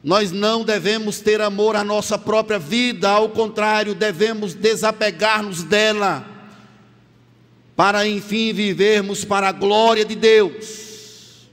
Nós 0.03 0.33
não 0.33 0.65
devemos 0.65 1.21
ter 1.21 1.43
amor 1.43 1.77
à 1.77 1.85
nossa 1.85 2.17
própria 2.17 2.59
vida, 2.59 3.11
ao 3.11 3.29
contrário, 3.29 3.95
devemos 3.95 4.55
desapegar-nos 4.55 5.63
dela, 5.63 6.38
para 7.79 8.09
enfim 8.09 8.53
vivermos 8.53 9.25
para 9.25 9.51
a 9.51 9.53
glória 9.53 10.05
de 10.05 10.17
Deus. 10.17 11.47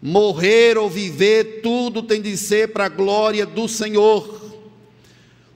Morrer 0.00 0.78
ou 0.78 0.88
viver, 0.88 1.60
tudo 1.60 2.04
tem 2.04 2.22
de 2.22 2.36
ser 2.36 2.68
para 2.68 2.84
a 2.84 2.88
glória 2.88 3.44
do 3.44 3.66
Senhor. 3.66 4.60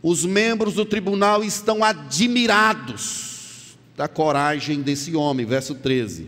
Os 0.02 0.24
membros 0.24 0.74
do 0.74 0.84
tribunal 0.84 1.44
estão 1.44 1.84
admirados 1.84 3.76
da 3.96 4.08
coragem 4.08 4.82
desse 4.82 5.14
homem, 5.14 5.46
verso 5.46 5.76
13. 5.76 6.26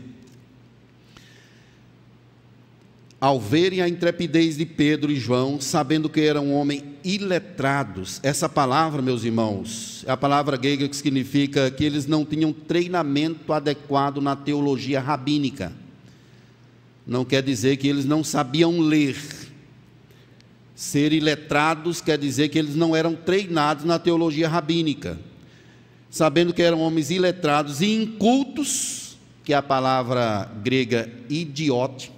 ao 3.21 3.41
verem 3.41 3.81
a 3.81 3.89
intrepidez 3.89 4.57
de 4.57 4.64
Pedro 4.64 5.11
e 5.11 5.17
João, 5.17 5.61
sabendo 5.61 6.09
que 6.09 6.21
eram 6.21 6.53
homens 6.53 6.85
iletrados, 7.07 8.19
essa 8.21 8.49
palavra, 8.49 9.01
meus 9.01 9.23
irmãos, 9.23 10.03
é 10.09 10.11
a 10.11 10.17
palavra 10.17 10.57
grega 10.57 10.89
que 10.89 10.97
significa 10.97 11.71
que 11.71 11.85
eles 11.85 12.05
não 12.05 12.25
tinham 12.25 12.53
treinamento 12.53 13.53
adequado 13.53 14.21
na 14.21 14.35
teologia 14.35 14.99
rabínica. 14.99 15.73
Não 17.07 17.25
quer 17.25 17.45
dizer 17.45 17.77
que 17.77 17.87
eles 17.87 18.05
não 18.05 18.25
sabiam 18.25 18.81
ler. 18.81 19.17
Ser 20.75 21.13
iletrados 21.13 22.01
quer 22.01 22.19
dizer 22.19 22.49
que 22.49 22.59
eles 22.59 22.75
não 22.75 22.97
eram 22.97 23.15
treinados 23.15 23.85
na 23.85 24.01
teologia 24.01 24.49
rabínica. 24.49 25.17
Sabendo 26.11 26.53
que 26.53 26.61
eram 26.61 26.81
homens 26.81 27.11
iletrados 27.11 27.81
e 27.81 27.95
incultos, 27.95 29.17
que 29.45 29.53
é 29.53 29.57
a 29.57 29.63
palavra 29.63 30.51
grega 30.61 31.09
idiote, 31.31 32.11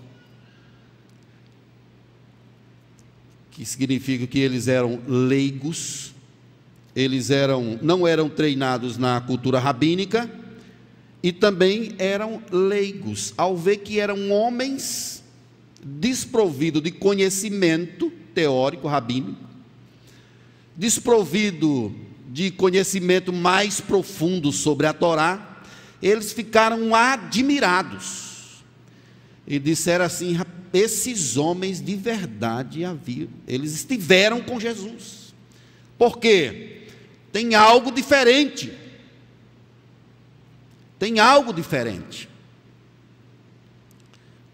que 3.59 3.67
significa 3.67 4.25
que 4.25 4.39
eles 4.39 4.69
eram 4.69 5.01
leigos, 5.09 6.15
eles 6.95 7.29
eram, 7.29 7.77
não 7.83 8.07
eram 8.07 8.29
treinados 8.31 8.97
na 8.97 9.21
cultura 9.21 9.59
rabínica 9.59 10.31
e 11.21 11.33
também 11.33 11.93
eram 11.99 12.41
leigos, 12.53 13.35
ao 13.37 13.57
ver 13.57 13.79
que 13.79 13.99
eram 13.99 14.31
homens 14.31 15.25
desprovidos 15.83 16.81
de 16.81 16.93
conhecimento 16.93 18.13
teórico 18.33 18.87
rabínico, 18.87 19.45
desprovido 20.77 21.93
de 22.29 22.53
conhecimento 22.53 23.33
mais 23.33 23.81
profundo 23.81 24.53
sobre 24.53 24.87
a 24.87 24.93
Torá, 24.93 25.65
eles 26.01 26.33
ficaram 26.33 26.95
admirados 26.95 28.63
e 29.45 29.59
disseram 29.59 30.05
assim: 30.05 30.39
esses 30.79 31.37
homens 31.37 31.81
de 31.81 31.97
verdade 31.97 32.85
haviam, 32.85 33.29
eles 33.47 33.73
estiveram 33.75 34.41
com 34.43 34.61
Jesus. 34.61 35.35
Por 35.97 36.19
quê? 36.19 36.87
Tem 37.33 37.55
algo 37.55 37.91
diferente. 37.91 38.73
Tem 40.99 41.19
algo 41.19 41.53
diferente. 41.53 42.29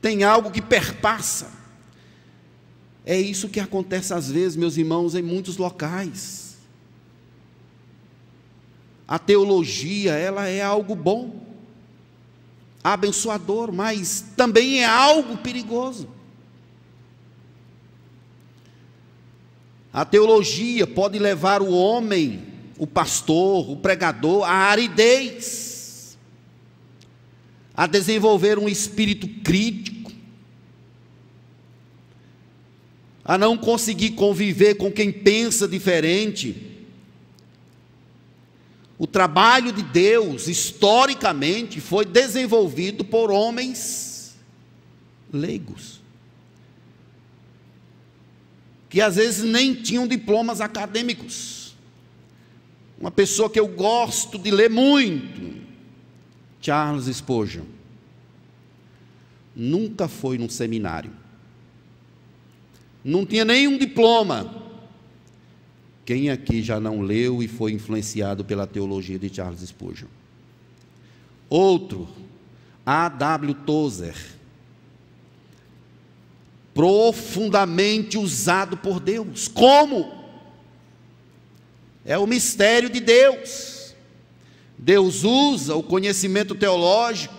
Tem 0.00 0.24
algo 0.24 0.50
que 0.50 0.62
perpassa. 0.62 1.50
É 3.04 3.20
isso 3.20 3.48
que 3.48 3.60
acontece 3.60 4.14
às 4.14 4.30
vezes, 4.30 4.56
meus 4.56 4.76
irmãos, 4.76 5.14
em 5.14 5.22
muitos 5.22 5.56
locais. 5.56 6.56
A 9.06 9.18
teologia, 9.18 10.14
ela 10.14 10.48
é 10.48 10.62
algo 10.62 10.94
bom 10.94 11.44
abençoador, 12.82 13.72
mas 13.72 14.24
também 14.36 14.82
é 14.82 14.86
algo 14.86 15.38
perigoso. 15.38 16.13
A 19.94 20.04
teologia 20.04 20.88
pode 20.88 21.20
levar 21.20 21.62
o 21.62 21.70
homem, 21.70 22.42
o 22.76 22.84
pastor, 22.84 23.70
o 23.70 23.76
pregador, 23.76 24.42
à 24.42 24.50
aridez, 24.50 26.18
a 27.72 27.86
desenvolver 27.86 28.58
um 28.58 28.68
espírito 28.68 29.28
crítico, 29.44 30.10
a 33.24 33.38
não 33.38 33.56
conseguir 33.56 34.10
conviver 34.10 34.74
com 34.74 34.90
quem 34.90 35.12
pensa 35.12 35.68
diferente, 35.68 36.72
o 38.98 39.06
trabalho 39.06 39.70
de 39.70 39.82
Deus, 39.82 40.48
historicamente, 40.48 41.80
foi 41.80 42.04
desenvolvido 42.04 43.04
por 43.04 43.30
homens 43.30 44.34
leigos, 45.32 46.00
que 48.94 49.00
às 49.00 49.16
vezes 49.16 49.42
nem 49.42 49.74
tinham 49.74 50.06
diplomas 50.06 50.60
acadêmicos. 50.60 51.74
Uma 52.96 53.10
pessoa 53.10 53.50
que 53.50 53.58
eu 53.58 53.66
gosto 53.66 54.38
de 54.38 54.52
ler 54.52 54.70
muito, 54.70 55.56
Charles 56.60 57.06
Spurgeon, 57.06 57.64
nunca 59.56 60.06
foi 60.06 60.38
num 60.38 60.48
seminário, 60.48 61.10
não 63.04 63.26
tinha 63.26 63.44
nenhum 63.44 63.76
diploma, 63.76 64.62
quem 66.04 66.30
aqui 66.30 66.62
já 66.62 66.78
não 66.78 67.00
leu 67.00 67.42
e 67.42 67.48
foi 67.48 67.72
influenciado 67.72 68.44
pela 68.44 68.64
teologia 68.64 69.18
de 69.18 69.28
Charles 69.28 69.60
Spurgeon? 69.62 70.06
Outro, 71.50 72.08
A.W. 72.86 73.54
Tozer, 73.66 74.14
profundamente 76.74 78.18
usado 78.18 78.76
por 78.76 78.98
Deus. 78.98 79.48
Como? 79.48 80.12
É 82.04 82.18
o 82.18 82.26
mistério 82.26 82.90
de 82.90 83.00
Deus. 83.00 83.94
Deus 84.76 85.22
usa 85.24 85.76
o 85.76 85.82
conhecimento 85.82 86.54
teológico, 86.54 87.34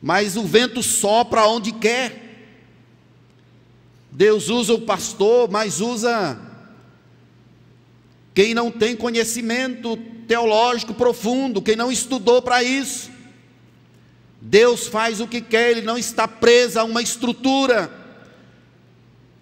mas 0.00 0.36
o 0.36 0.44
vento 0.44 0.82
sopra 0.82 1.46
onde 1.46 1.72
quer. 1.72 2.28
Deus 4.12 4.48
usa 4.48 4.74
o 4.74 4.82
pastor, 4.82 5.50
mas 5.50 5.80
usa 5.80 6.38
quem 8.34 8.54
não 8.54 8.70
tem 8.70 8.94
conhecimento 8.94 9.96
teológico 10.28 10.94
profundo, 10.94 11.62
quem 11.62 11.74
não 11.74 11.90
estudou 11.90 12.40
para 12.42 12.62
isso. 12.62 13.10
Deus 14.40 14.86
faz 14.86 15.20
o 15.20 15.26
que 15.26 15.40
quer, 15.40 15.70
ele 15.70 15.82
não 15.82 15.98
está 15.98 16.28
preso 16.28 16.78
a 16.78 16.84
uma 16.84 17.02
estrutura. 17.02 17.99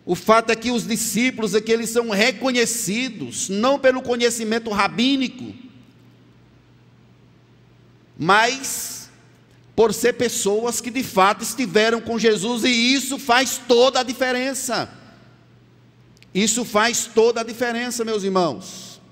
O 0.08 0.14
fato 0.14 0.48
é 0.48 0.56
que 0.56 0.70
os 0.70 0.86
discípulos 0.86 1.54
é 1.54 1.60
que 1.60 1.70
eles 1.70 1.90
são 1.90 2.08
reconhecidos 2.08 3.50
não 3.50 3.78
pelo 3.78 4.00
conhecimento 4.00 4.70
rabínico, 4.70 5.52
mas 8.18 9.10
por 9.76 9.92
ser 9.92 10.14
pessoas 10.14 10.80
que 10.80 10.90
de 10.90 11.02
fato 11.02 11.42
estiveram 11.42 12.00
com 12.00 12.18
Jesus 12.18 12.64
e 12.64 12.70
isso 12.70 13.18
faz 13.18 13.60
toda 13.68 14.00
a 14.00 14.02
diferença. 14.02 14.90
Isso 16.32 16.64
faz 16.64 17.04
toda 17.14 17.42
a 17.42 17.44
diferença, 17.44 18.02
meus 18.02 18.22
irmãos. 18.24 19.02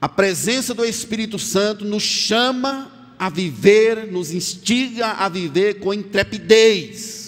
A 0.00 0.08
presença 0.08 0.72
do 0.72 0.84
Espírito 0.84 1.36
Santo 1.36 1.84
nos 1.84 2.04
chama 2.04 2.92
a 3.18 3.28
viver, 3.28 4.06
nos 4.06 4.30
instiga 4.30 5.08
a 5.08 5.28
viver 5.28 5.80
com 5.80 5.92
intrepidez, 5.92 7.23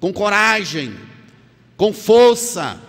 com 0.00 0.12
coragem, 0.12 0.96
com 1.76 1.92
força, 1.92 2.80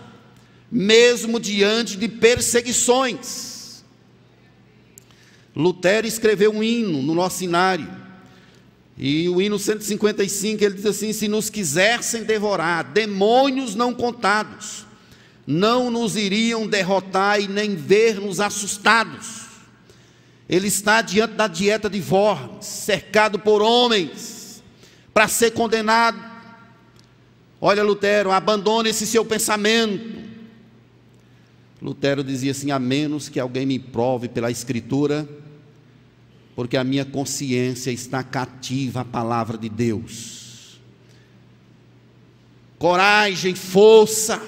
mesmo 0.70 1.38
diante 1.38 1.96
de 1.96 2.08
perseguições. 2.08 3.84
Lutero 5.54 6.06
escreveu 6.06 6.50
um 6.50 6.62
hino 6.62 7.02
no 7.02 7.14
nosso 7.14 7.38
cenário 7.38 8.02
e 8.96 9.28
o 9.28 9.40
hino 9.40 9.58
155 9.58 10.64
ele 10.64 10.74
diz 10.74 10.86
assim: 10.86 11.12
Se 11.12 11.28
nos 11.28 11.48
quisessem 11.50 12.24
devorar, 12.24 12.84
demônios 12.84 13.74
não 13.74 13.92
contados, 13.92 14.86
não 15.46 15.90
nos 15.90 16.16
iriam 16.16 16.66
derrotar 16.66 17.40
e 17.40 17.48
nem 17.48 17.74
ver-nos 17.74 18.40
assustados. 18.40 19.42
Ele 20.48 20.68
está 20.68 21.00
diante 21.00 21.34
da 21.34 21.46
dieta 21.46 21.88
de 21.88 22.00
Worms, 22.00 22.66
cercado 22.66 23.38
por 23.38 23.62
homens, 23.62 24.62
para 25.12 25.26
ser 25.28 25.52
condenado. 25.52 26.31
Olha, 27.64 27.84
Lutero, 27.84 28.32
abandone 28.32 28.90
esse 28.90 29.06
seu 29.06 29.24
pensamento. 29.24 30.20
Lutero 31.80 32.24
dizia 32.24 32.50
assim: 32.50 32.72
a 32.72 32.78
menos 32.78 33.28
que 33.28 33.38
alguém 33.38 33.64
me 33.64 33.78
prove 33.78 34.28
pela 34.28 34.50
Escritura 34.50 35.28
porque 36.54 36.76
a 36.76 36.84
minha 36.84 37.04
consciência 37.04 37.90
está 37.90 38.22
cativa 38.22 39.00
à 39.00 39.04
palavra 39.04 39.56
de 39.56 39.68
Deus. 39.68 40.80
Coragem, 42.78 43.54
força, 43.54 44.42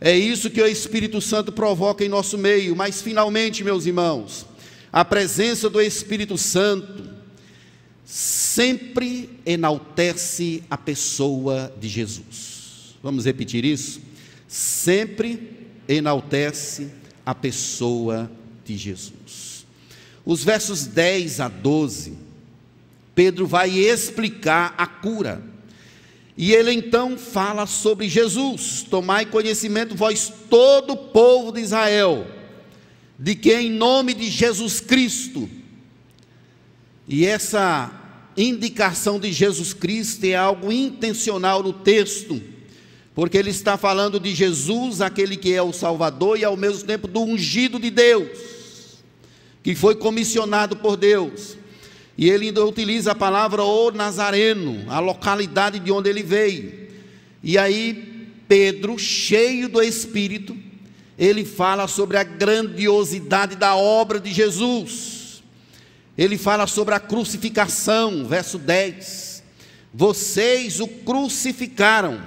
é 0.00 0.16
isso 0.16 0.50
que 0.50 0.60
o 0.60 0.66
Espírito 0.66 1.20
Santo 1.20 1.52
provoca 1.52 2.04
em 2.04 2.08
nosso 2.08 2.38
meio, 2.38 2.74
mas 2.74 3.02
finalmente, 3.02 3.62
meus 3.62 3.84
irmãos, 3.86 4.46
a 4.92 5.04
presença 5.04 5.68
do 5.68 5.80
Espírito 5.80 6.38
Santo 6.38 7.09
sempre 8.10 9.30
enaltece 9.46 10.64
a 10.68 10.76
pessoa 10.76 11.72
de 11.78 11.86
Jesus. 11.86 12.96
Vamos 13.00 13.24
repetir 13.24 13.64
isso? 13.64 14.00
Sempre 14.48 15.68
enaltece 15.86 16.90
a 17.24 17.36
pessoa 17.36 18.28
de 18.64 18.76
Jesus. 18.76 19.64
Os 20.26 20.42
versos 20.42 20.86
10 20.86 21.38
a 21.38 21.46
12, 21.46 22.18
Pedro 23.14 23.46
vai 23.46 23.70
explicar 23.70 24.74
a 24.76 24.88
cura. 24.88 25.40
E 26.36 26.52
ele 26.52 26.72
então 26.72 27.16
fala 27.16 27.64
sobre 27.64 28.08
Jesus: 28.08 28.84
Tomai 28.90 29.24
conhecimento, 29.24 29.94
vós 29.94 30.32
todo 30.50 30.94
o 30.94 30.96
povo 30.96 31.52
de 31.52 31.60
Israel, 31.60 32.26
de 33.16 33.36
que 33.36 33.54
em 33.54 33.70
nome 33.70 34.14
de 34.14 34.28
Jesus 34.28 34.80
Cristo, 34.80 35.48
e 37.06 37.24
essa 37.24 37.99
indicação 38.42 39.18
de 39.18 39.32
Jesus 39.32 39.72
Cristo 39.72 40.24
é 40.24 40.34
algo 40.34 40.72
intencional 40.72 41.62
no 41.62 41.72
texto, 41.72 42.40
porque 43.14 43.36
ele 43.36 43.50
está 43.50 43.76
falando 43.76 44.20
de 44.20 44.34
Jesus, 44.34 45.00
aquele 45.00 45.36
que 45.36 45.52
é 45.52 45.62
o 45.62 45.72
Salvador, 45.72 46.38
e 46.38 46.44
ao 46.44 46.56
mesmo 46.56 46.84
tempo 46.84 47.06
do 47.06 47.20
ungido 47.20 47.78
de 47.78 47.90
Deus, 47.90 48.28
que 49.62 49.74
foi 49.74 49.94
comissionado 49.94 50.76
por 50.76 50.96
Deus. 50.96 51.56
E 52.16 52.30
ele 52.30 52.46
ainda 52.46 52.64
utiliza 52.64 53.12
a 53.12 53.14
palavra 53.14 53.62
o 53.62 53.90
Nazareno, 53.90 54.84
a 54.88 55.00
localidade 55.00 55.78
de 55.78 55.90
onde 55.90 56.08
ele 56.08 56.22
veio. 56.22 56.88
E 57.42 57.56
aí, 57.56 58.28
Pedro, 58.46 58.98
cheio 58.98 59.68
do 59.68 59.82
Espírito, 59.82 60.56
ele 61.18 61.44
fala 61.44 61.86
sobre 61.86 62.16
a 62.16 62.22
grandiosidade 62.22 63.56
da 63.56 63.74
obra 63.74 64.18
de 64.18 64.32
Jesus. 64.32 65.19
Ele 66.20 66.36
fala 66.36 66.66
sobre 66.66 66.94
a 66.94 67.00
crucificação, 67.00 68.26
verso 68.26 68.58
10. 68.58 69.42
Vocês 69.92 70.78
o 70.78 70.86
crucificaram. 70.86 72.20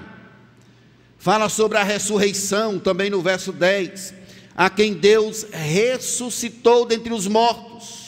Fala 1.17 1.47
sobre 1.47 1.77
a 1.77 1.83
ressurreição, 1.83 2.79
também 2.79 3.09
no 3.09 3.21
verso 3.21 3.53
10. 3.53 4.13
A 4.57 4.69
quem 4.69 4.93
Deus 4.93 5.45
ressuscitou 5.51 6.85
dentre 6.85 7.13
os 7.13 7.27
mortos 7.27 8.03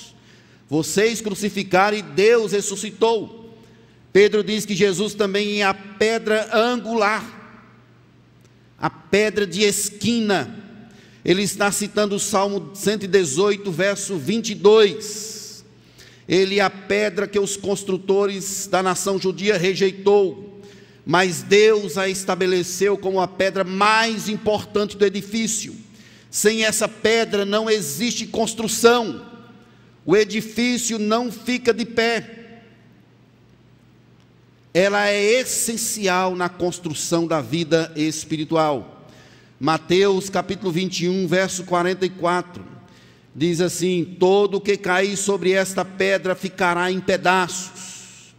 vocês 0.68 1.22
crucificaram 1.22 1.98
e 1.98 2.02
Deus 2.02 2.52
ressuscitou. 2.52 3.54
Pedro 4.12 4.44
diz 4.44 4.66
que 4.66 4.76
Jesus 4.76 5.14
também 5.14 5.62
é 5.62 5.66
a 5.66 5.74
pedra 5.74 6.50
angular, 6.54 7.24
a 8.78 8.90
pedra 8.90 9.46
de 9.46 9.62
esquina. 9.62 10.64
Ele 11.24 11.44
está 11.44 11.72
citando 11.72 12.16
o 12.16 12.20
Salmo 12.20 12.72
118, 12.74 13.72
verso 13.72 14.18
22. 14.18 15.35
Ele 16.28 16.60
é 16.60 16.62
a 16.62 16.70
pedra 16.70 17.28
que 17.28 17.40
os 17.40 17.56
construtores 17.56 18.68
da 18.68 18.82
nação 18.82 19.20
judia 19.20 19.58
rejeitou, 19.58 20.62
mas 21.06 21.44
Deus 21.44 21.98
a 21.98 22.10
estabeleceu 22.10 22.98
como 22.98 23.22
a 23.22 23.28
pedra 23.28 23.64
mais 23.64 24.28
importante 24.28 24.98
do 24.98 25.06
edifício. 25.06 25.76
Sem 26.32 26.66
essa 26.66 26.88
pedra 26.88 27.46
não 27.46 27.70
existe 27.70 28.26
construção 28.26 29.36
o 30.06 30.16
edifício 30.16 31.00
não 31.00 31.32
fica 31.32 31.74
de 31.74 31.84
pé. 31.84 32.62
Ela 34.72 35.08
é 35.08 35.42
essencial 35.42 36.36
na 36.36 36.48
construção 36.48 37.26
da 37.26 37.42
vida 37.42 37.92
espiritual. 37.96 39.08
Mateus 39.60 40.30
capítulo 40.30 40.72
21, 40.72 41.26
verso 41.28 41.64
44, 41.64 42.64
diz 43.36 43.60
assim: 43.62 44.16
Todo 44.20 44.62
que 44.62 44.78
cair 44.78 45.18
sobre 45.18 45.52
esta 45.52 45.84
pedra 45.84 46.34
ficará 46.34 46.92
em 46.92 47.00
pedaços, 47.00 48.34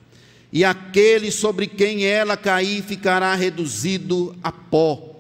e 0.53 0.65
aquele 0.65 1.31
sobre 1.31 1.67
quem 1.67 2.05
ela 2.05 2.37
cair 2.37 2.83
ficará 2.83 3.35
reduzido 3.35 4.35
a 4.43 4.51
pó. 4.51 5.13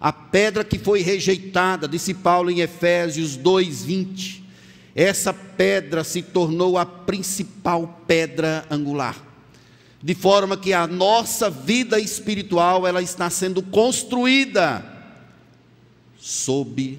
A 0.00 0.12
pedra 0.12 0.64
que 0.64 0.78
foi 0.78 1.00
rejeitada, 1.00 1.86
disse 1.86 2.12
Paulo 2.12 2.50
em 2.50 2.60
Efésios 2.60 3.36
2, 3.36 3.84
20 3.84 4.42
essa 4.94 5.32
pedra 5.32 6.04
se 6.04 6.22
tornou 6.22 6.76
a 6.76 6.84
principal 6.84 8.02
pedra 8.06 8.66
angular. 8.70 9.16
De 10.02 10.14
forma 10.14 10.56
que 10.56 10.72
a 10.72 10.86
nossa 10.86 11.48
vida 11.48 11.98
espiritual 11.98 12.86
ela 12.86 13.00
está 13.00 13.30
sendo 13.30 13.62
construída 13.62 14.84
sob 16.18 16.98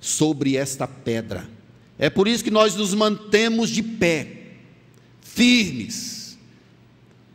sobre 0.00 0.56
esta 0.56 0.88
pedra. 0.88 1.48
É 1.98 2.08
por 2.08 2.26
isso 2.26 2.42
que 2.42 2.50
nós 2.50 2.74
nos 2.74 2.94
mantemos 2.94 3.68
de 3.68 3.82
pé, 3.82 4.26
firmes, 5.20 6.38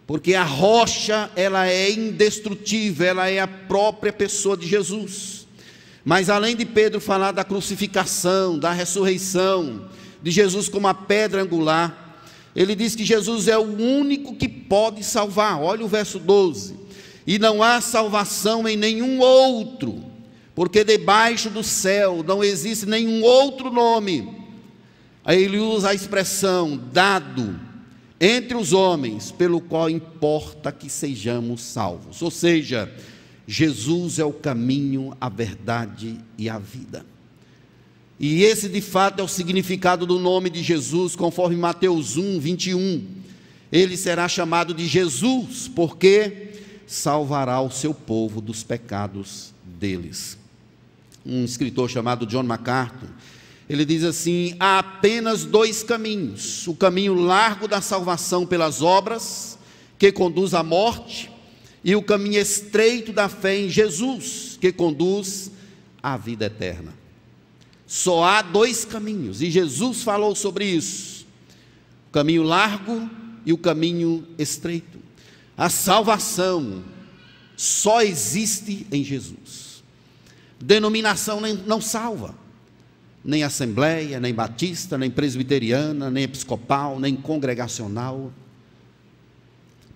porque 0.08 0.34
a 0.34 0.44
rocha 0.44 1.30
ela 1.36 1.68
é 1.68 1.92
indestrutível, 1.92 3.08
ela 3.08 3.30
é 3.30 3.40
a 3.40 3.48
própria 3.48 4.12
pessoa 4.12 4.58
de 4.58 4.68
Jesus. 4.68 5.48
Mas 6.04 6.30
além 6.30 6.56
de 6.56 6.66
Pedro 6.66 7.00
falar 7.00 7.32
da 7.32 7.44
crucificação, 7.44 8.60
da 8.60 8.72
ressurreição, 8.72 9.90
de 10.22 10.32
Jesus 10.32 10.70
como 10.70 10.88
a 10.88 10.94
pedra 10.94 11.42
angular, 11.42 12.20
ele 12.56 12.76
diz 12.76 12.96
que 12.96 13.04
Jesus 13.04 13.48
é 13.48 13.58
o 13.58 13.64
único 13.64 14.36
que 14.36 14.48
pode 14.48 15.04
salvar. 15.04 15.60
Olha 15.60 15.84
o 15.84 15.88
verso 15.88 16.20
12. 16.20 16.76
E 17.28 17.38
não 17.38 17.62
há 17.62 17.82
salvação 17.82 18.68
em 18.68 18.78
nenhum 18.78 19.20
outro, 19.20 20.04
porque 20.56 20.86
debaixo 20.86 21.50
do 21.50 21.62
céu 21.62 22.24
não 22.26 22.42
existe 22.42 22.86
nenhum 22.86 23.22
outro 23.22 23.70
nome. 23.70 24.34
Aí 25.24 25.44
ele 25.44 25.60
usa 25.60 25.90
a 25.90 25.94
expressão 25.94 26.82
dado 26.94 27.60
entre 28.20 28.56
os 28.56 28.72
homens, 28.72 29.32
pelo 29.32 29.60
qual 29.60 29.90
importa 29.90 30.72
que 30.72 30.90
sejamos 30.90 31.62
salvos. 31.62 32.22
Ou 32.22 32.32
seja, 32.32 32.90
Jesus 33.46 34.18
é 34.18 34.24
o 34.24 34.32
caminho, 34.32 35.16
a 35.20 35.28
verdade 35.28 36.18
e 36.38 36.50
a 36.50 36.58
vida. 36.58 37.06
E 38.18 38.44
esse 38.44 38.70
de 38.70 38.80
fato 38.80 39.20
é 39.20 39.24
o 39.24 39.28
significado 39.28 40.06
do 40.06 40.18
nome 40.18 40.50
de 40.50 40.64
Jesus, 40.64 41.16
conforme 41.18 41.58
Mateus 41.58 42.16
1, 42.16 42.40
21. 42.40 43.06
Ele 43.72 43.98
será 43.98 44.30
chamado 44.30 44.74
de 44.74 44.88
Jesus, 44.88 45.68
porque 45.68 46.54
salvará 46.88 47.60
o 47.60 47.70
seu 47.70 47.94
povo 47.94 48.40
dos 48.40 48.64
pecados 48.64 49.54
deles. 49.66 50.38
Um 51.26 51.44
escritor 51.44 51.90
chamado 51.90 52.26
John 52.26 52.44
MacArthur, 52.44 53.10
ele 53.68 53.84
diz 53.84 54.04
assim: 54.04 54.56
há 54.60 54.80
apenas 54.80 55.44
dois 55.44 55.82
caminhos: 55.84 56.68
o 56.68 56.76
caminho 56.76 57.16
largo 57.16 57.68
da 57.68 57.82
salvação 57.82 58.46
pelas 58.46 58.82
obras, 58.82 59.58
que 59.98 60.12
conduz 60.12 60.54
à 60.54 60.62
morte, 60.62 61.32
e 61.84 61.96
o 61.96 62.04
caminho 62.04 62.40
estreito 62.40 63.12
da 63.12 63.28
fé 63.28 63.60
em 63.60 63.70
Jesus, 63.70 64.58
que 64.62 64.72
conduz 64.72 65.52
à 66.02 66.16
vida 66.16 66.46
eterna. 66.46 66.94
Só 67.88 68.24
há 68.24 68.42
dois 68.42 68.86
caminhos, 68.86 69.42
e 69.42 69.50
Jesus 69.50 70.04
falou 70.04 70.36
sobre 70.36 70.66
isso: 70.66 71.26
o 72.10 72.12
caminho 72.12 72.44
largo 72.44 73.10
e 73.46 73.52
o 73.52 73.58
caminho 73.58 74.28
estreito. 74.38 75.00
A 75.58 75.70
salvação 75.70 76.84
só 77.56 78.02
existe 78.02 78.86
em 78.92 79.04
Jesus. 79.04 79.65
Denominação 80.60 81.42
não 81.66 81.82
salva, 81.82 82.36
nem 83.24 83.44
assembleia, 83.44 84.20
nem 84.20 84.34
batista, 84.34 84.98
nem 84.98 85.10
presbiteriana, 85.10 86.10
nem 86.10 86.24
episcopal, 86.24 87.00
nem 87.00 87.16
congregacional. 87.16 88.32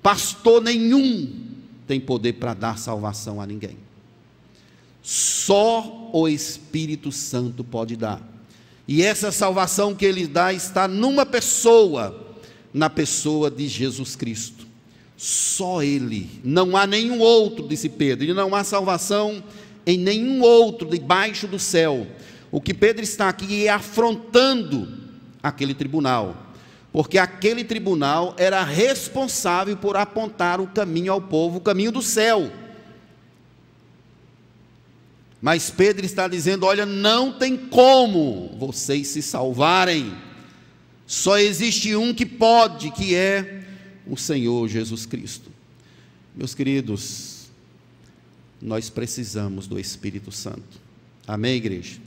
Pastor 0.01 0.62
nenhum 0.62 1.32
tem 1.88 1.99
poder 1.99 2.34
para 2.34 2.53
dar 2.53 2.78
salvação 2.78 3.41
a 3.41 3.45
ninguém. 3.45 3.78
Só 5.01 6.10
o 6.14 6.28
Espírito 6.28 7.12
Santo 7.12 7.64
pode 7.64 7.95
dar. 7.95 8.22
E 8.88 9.01
essa 9.03 9.32
salvação 9.32 9.93
que 9.95 10.05
ele 10.05 10.28
dá 10.28 10.51
está 10.51 10.88
numa 10.88 11.26
pessoa, 11.26 12.38
na 12.74 12.89
pessoa 12.89 13.49
de 13.49 13.68
Jesus 13.68 14.16
Cristo. 14.16 14.68
Só 15.16 15.84
ele, 15.84 16.30
não 16.43 16.76
há 16.78 16.88
nenhum 16.88 17.20
outro, 17.20 17.68
disse 17.68 17.89
Pedro, 17.89 18.26
e 18.26 18.34
não 18.34 18.55
há 18.55 18.64
salvação 18.64 19.43
em 19.90 19.98
nenhum 19.98 20.42
outro 20.42 20.90
debaixo 20.90 21.48
do 21.48 21.60
céu. 21.60 22.08
O 22.52 22.60
que 22.60 22.74
Pedro 22.74 23.04
está 23.04 23.30
aqui 23.30 23.68
é 23.68 23.70
afrontando 23.70 24.88
aquele 25.42 25.74
tribunal 25.74 26.50
porque 26.92 27.18
aquele 27.18 27.64
tribunal 27.64 28.36
era 28.38 28.64
responsável 28.64 29.78
por 29.78 29.96
apontar 29.96 30.60
o 30.60 30.68
caminho 30.68 31.14
ao 31.14 31.22
povo, 31.22 31.58
o 31.58 31.62
caminho 31.62 31.92
do 31.92 32.02
céu. 32.02 32.52
Mas 35.42 35.70
Pedro 35.70 36.06
está 36.06 36.28
dizendo: 36.28 36.66
olha, 36.66 36.86
não 36.86 37.32
tem 37.32 37.56
como 37.56 38.56
vocês 38.58 39.08
se 39.08 39.22
salvarem, 39.22 40.14
só 41.06 41.38
existe 41.38 41.96
um 41.96 42.14
que 42.14 42.26
pode, 42.26 42.92
que 42.92 43.16
é 43.16 43.64
o 44.08 44.18
Senhor 44.18 44.68
Jesus 44.68 45.06
Cristo. 45.06 45.52
Meus 46.36 46.56
queridos, 46.56 47.39
nós 48.62 48.89
precisamos 48.89 49.68
do 49.68 49.80
Espírito 49.80 50.32
Santo, 50.32 50.80
amém, 51.28 51.55
igreja? 51.55 51.99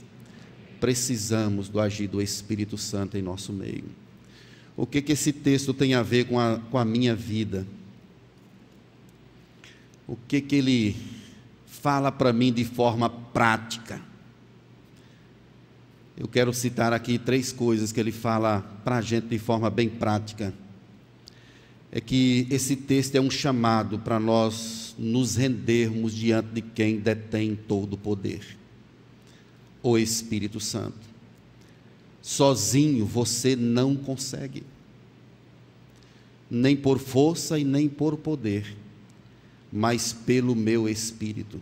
Precisamos 0.79 1.69
do 1.69 1.79
agir 1.79 2.07
do 2.07 2.21
Espírito 2.21 2.77
Santo 2.77 3.17
em 3.17 3.21
nosso 3.21 3.53
meio 3.53 4.03
o 4.75 4.85
que, 4.85 5.01
que 5.01 5.11
esse 5.11 5.31
texto 5.31 5.73
tem 5.73 5.93
a 5.93 6.01
ver 6.01 6.25
com 6.25 6.39
a, 6.39 6.59
com 6.71 6.77
a 6.77 6.85
minha 6.85 7.15
vida. 7.15 7.65
O 10.07 10.17
que, 10.27 10.41
que 10.41 10.55
ele 10.55 10.95
fala 11.65 12.11
para 12.11 12.33
mim 12.33 12.51
de 12.51 12.65
forma 12.65 13.09
prática. 13.09 14.01
Eu 16.17 16.27
quero 16.27 16.53
citar 16.53 16.93
aqui 16.93 17.17
três 17.17 17.51
coisas 17.51 17.91
que 17.91 17.99
ele 17.99 18.11
fala 18.11 18.61
para 18.83 18.97
a 18.97 19.01
gente 19.01 19.27
de 19.27 19.39
forma 19.39 19.69
bem 19.69 19.89
prática. 19.89 20.53
É 21.93 22.01
que 22.01 22.47
esse 22.49 22.75
texto 22.75 23.15
é 23.15 23.21
um 23.21 23.29
chamado 23.29 23.99
para 23.99 24.19
nós 24.19 24.95
nos 24.97 25.35
rendermos 25.35 26.13
diante 26.13 26.49
de 26.49 26.61
quem 26.61 26.99
detém 26.99 27.55
todo 27.55 27.93
o 27.93 27.97
poder 27.97 28.57
o 29.83 29.97
Espírito 29.97 30.61
Santo. 30.61 31.13
Sozinho 32.21 33.05
você 33.05 33.55
não 33.55 33.97
consegue. 33.97 34.63
nem 36.49 36.77
por 36.77 36.99
força 36.99 37.57
e 37.57 37.63
nem 37.63 37.89
por 37.89 38.15
poder, 38.15 38.77
mas 39.71 40.13
pelo 40.13 40.55
meu 40.55 40.87
espírito. 40.87 41.59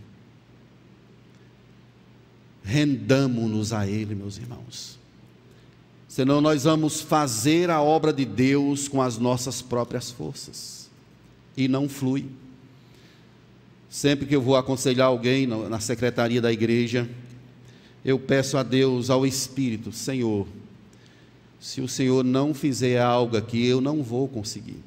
Rendamo-nos 2.62 3.72
a 3.72 3.88
Ele, 3.88 4.14
meus 4.14 4.38
irmãos. 4.38 5.00
Senão 6.12 6.42
nós 6.42 6.66
vamos 6.66 7.00
fazer 7.00 7.70
a 7.70 7.82
obra 7.82 8.12
de 8.12 8.26
Deus 8.26 8.90
com 8.90 9.02
as 9.02 9.18
nossas 9.18 9.62
próprias 9.62 10.12
forças. 10.12 10.90
E 11.56 11.70
não 11.70 11.88
flui. 11.88 12.26
Sempre 13.90 14.26
que 14.26 14.36
eu 14.36 14.42
vou 14.42 14.58
aconselhar 14.58 15.08
alguém 15.08 15.48
na 15.48 15.80
secretaria 15.80 16.42
da 16.42 16.52
igreja, 16.52 17.10
eu 18.04 18.20
peço 18.20 18.58
a 18.58 18.64
Deus, 18.64 19.10
ao 19.10 19.26
Espírito, 19.26 19.94
Senhor, 19.94 20.46
se 21.62 21.80
o 21.80 21.88
Senhor 21.88 22.26
não 22.26 22.54
fizer 22.54 23.02
algo 23.02 23.38
aqui, 23.38 23.66
eu 23.66 23.80
não 23.80 24.04
vou 24.04 24.28
conseguir. 24.28 24.84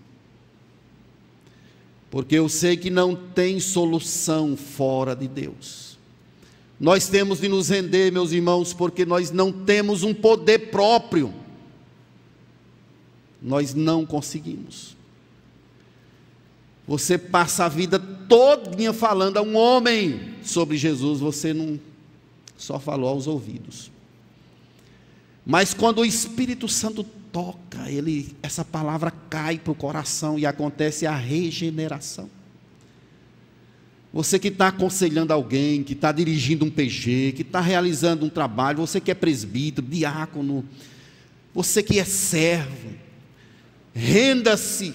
Porque 2.10 2.34
eu 2.34 2.50
sei 2.50 2.76
que 2.76 2.90
não 2.90 3.16
tem 3.16 3.58
solução 3.60 4.58
fora 4.58 5.16
de 5.16 5.26
Deus. 5.26 5.93
Nós 6.84 7.08
temos 7.08 7.40
de 7.40 7.48
nos 7.48 7.70
render, 7.70 8.12
meus 8.12 8.30
irmãos, 8.30 8.74
porque 8.74 9.06
nós 9.06 9.30
não 9.30 9.50
temos 9.50 10.02
um 10.02 10.12
poder 10.12 10.70
próprio. 10.70 11.32
Nós 13.40 13.72
não 13.72 14.04
conseguimos. 14.04 14.94
Você 16.86 17.16
passa 17.16 17.64
a 17.64 17.70
vida 17.70 17.98
todinha 17.98 18.92
falando 18.92 19.38
a 19.38 19.42
um 19.42 19.56
homem 19.56 20.34
sobre 20.42 20.76
Jesus, 20.76 21.20
você 21.20 21.54
não 21.54 21.80
só 22.54 22.78
falou 22.78 23.08
aos 23.08 23.26
ouvidos. 23.26 23.90
Mas 25.46 25.72
quando 25.72 26.00
o 26.00 26.04
Espírito 26.04 26.68
Santo 26.68 27.02
toca, 27.32 27.90
ele, 27.90 28.36
essa 28.42 28.62
palavra 28.62 29.10
cai 29.30 29.56
para 29.56 29.72
o 29.72 29.74
coração 29.74 30.38
e 30.38 30.44
acontece 30.44 31.06
a 31.06 31.16
regeneração. 31.16 32.28
Você 34.14 34.38
que 34.38 34.46
está 34.46 34.68
aconselhando 34.68 35.32
alguém, 35.32 35.82
que 35.82 35.92
está 35.92 36.12
dirigindo 36.12 36.64
um 36.64 36.70
PG, 36.70 37.32
que 37.32 37.42
está 37.42 37.60
realizando 37.60 38.24
um 38.24 38.28
trabalho, 38.28 38.78
você 38.78 39.00
que 39.00 39.10
é 39.10 39.14
presbítero, 39.14 39.84
diácono, 39.84 40.64
você 41.52 41.82
que 41.82 41.98
é 41.98 42.04
servo, 42.04 42.92
renda-se 43.92 44.94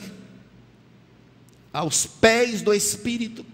aos 1.73 2.05
pés 2.05 2.61
do 2.61 2.73
Espírito. 2.73 3.45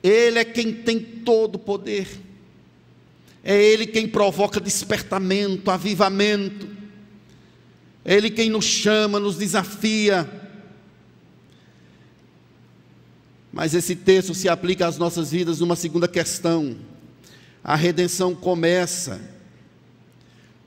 Ele 0.00 0.38
é 0.38 0.44
quem 0.44 0.72
tem 0.72 1.00
todo 1.00 1.56
o 1.56 1.58
poder. 1.58 2.06
É 3.42 3.60
Ele 3.60 3.88
quem 3.88 4.06
provoca 4.06 4.60
despertamento, 4.60 5.68
avivamento. 5.68 6.68
É 8.04 8.14
Ele 8.14 8.30
quem 8.30 8.48
nos 8.48 8.66
chama, 8.66 9.18
nos 9.18 9.36
desafia. 9.36 10.41
Mas 13.52 13.74
esse 13.74 13.94
texto 13.94 14.34
se 14.34 14.48
aplica 14.48 14.86
às 14.86 14.96
nossas 14.96 15.30
vidas 15.30 15.60
numa 15.60 15.76
segunda 15.76 16.08
questão. 16.08 16.76
A 17.62 17.76
redenção 17.76 18.34
começa 18.34 19.20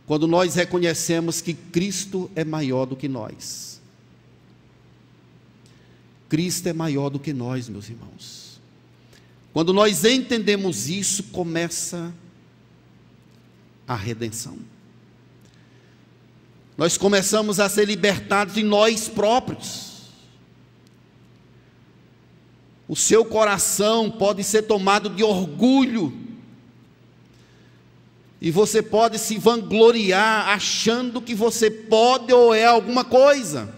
quando 0.06 0.28
nós 0.28 0.54
reconhecemos 0.54 1.42
que 1.42 1.54
Cristo 1.54 2.30
é 2.36 2.46
maior 2.46 2.86
do 2.86 2.96
que 2.96 3.08
nós. 3.08 3.82
Cristo 6.30 6.68
é 6.68 6.74
maior 6.74 7.10
do 7.10 7.20
que 7.20 7.34
nós, 7.34 7.68
meus 7.68 7.90
irmãos. 7.90 8.62
Quando 9.52 9.74
nós 9.74 10.04
entendemos 10.04 10.90
isso, 10.90 11.24
começa 11.24 12.14
a 13.88 13.96
redenção. 13.96 14.58
Nós 16.78 16.98
começamos 16.98 17.60
a 17.60 17.70
ser 17.70 17.86
libertados 17.86 18.54
de 18.54 18.64
nós 18.64 19.08
próprios. 19.08 19.95
O 22.88 22.96
seu 22.96 23.26
coração 23.26 24.12
pode 24.12 24.44
ser 24.44 24.64
tomado 24.64 25.10
de 25.10 25.24
orgulho. 25.24 26.14
E 28.40 28.52
você 28.52 28.82
pode 28.82 29.18
se 29.18 29.38
vangloriar 29.38 30.50
achando 30.50 31.22
que 31.22 31.34
você 31.34 31.72
pode 31.72 32.32
ou 32.32 32.54
é 32.54 32.66
alguma 32.66 33.04
coisa. 33.04 33.74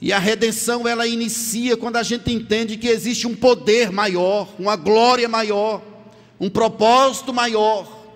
E 0.00 0.12
a 0.12 0.18
redenção 0.18 0.86
ela 0.86 1.06
inicia 1.06 1.76
quando 1.76 1.96
a 1.96 2.02
gente 2.02 2.32
entende 2.32 2.76
que 2.76 2.88
existe 2.88 3.26
um 3.26 3.34
poder 3.34 3.90
maior, 3.90 4.48
uma 4.58 4.76
glória 4.76 5.28
maior 5.28 5.82
um 6.40 6.48
propósito 6.48 7.32
maior, 7.32 8.06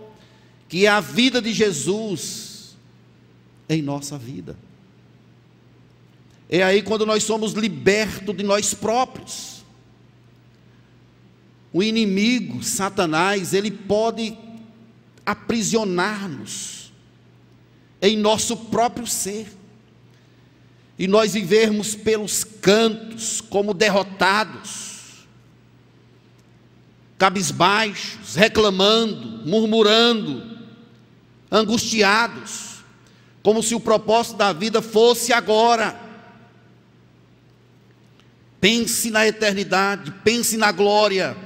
que 0.68 0.86
é 0.86 0.88
a 0.88 1.00
vida 1.00 1.42
de 1.42 1.52
Jesus 1.52 2.76
em 3.68 3.82
nossa 3.82 4.16
vida. 4.16 4.56
É 6.54 6.62
aí 6.62 6.82
quando 6.82 7.06
nós 7.06 7.24
somos 7.24 7.54
libertos 7.54 8.36
de 8.36 8.42
nós 8.42 8.74
próprios. 8.74 9.64
O 11.72 11.82
inimigo, 11.82 12.62
Satanás, 12.62 13.54
ele 13.54 13.70
pode 13.70 14.36
aprisionar-nos 15.24 16.92
em 18.02 18.18
nosso 18.18 18.54
próprio 18.54 19.06
ser. 19.06 19.50
E 20.98 21.08
nós 21.08 21.32
vivermos 21.32 21.94
pelos 21.94 22.44
cantos 22.44 23.40
como 23.40 23.72
derrotados 23.72 24.92
cabisbaixos, 27.16 28.34
reclamando, 28.34 29.48
murmurando, 29.48 30.58
angustiados, 31.50 32.82
como 33.42 33.62
se 33.62 33.74
o 33.74 33.80
propósito 33.80 34.36
da 34.36 34.52
vida 34.52 34.82
fosse 34.82 35.32
agora. 35.32 36.01
Pense 38.62 39.10
na 39.10 39.26
eternidade, 39.26 40.14
pense 40.22 40.56
na 40.56 40.70
glória. 40.70 41.36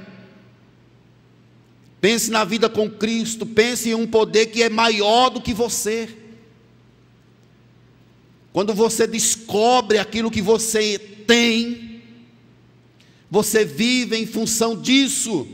Pense 1.99 2.29
na 2.29 2.43
vida 2.43 2.69
com 2.69 2.87
Cristo, 2.87 3.43
pense 3.43 3.89
em 3.89 3.95
um 3.95 4.05
poder 4.05 4.45
que 4.45 4.61
é 4.61 4.69
maior 4.69 5.31
do 5.31 5.41
que 5.41 5.51
você. 5.51 6.15
Quando 8.53 8.71
você 8.71 9.07
descobre 9.07 9.97
aquilo 9.97 10.29
que 10.29 10.43
você 10.43 10.99
tem, 11.25 12.03
você 13.31 13.65
vive 13.65 14.15
em 14.15 14.27
função 14.27 14.79
disso. 14.79 15.47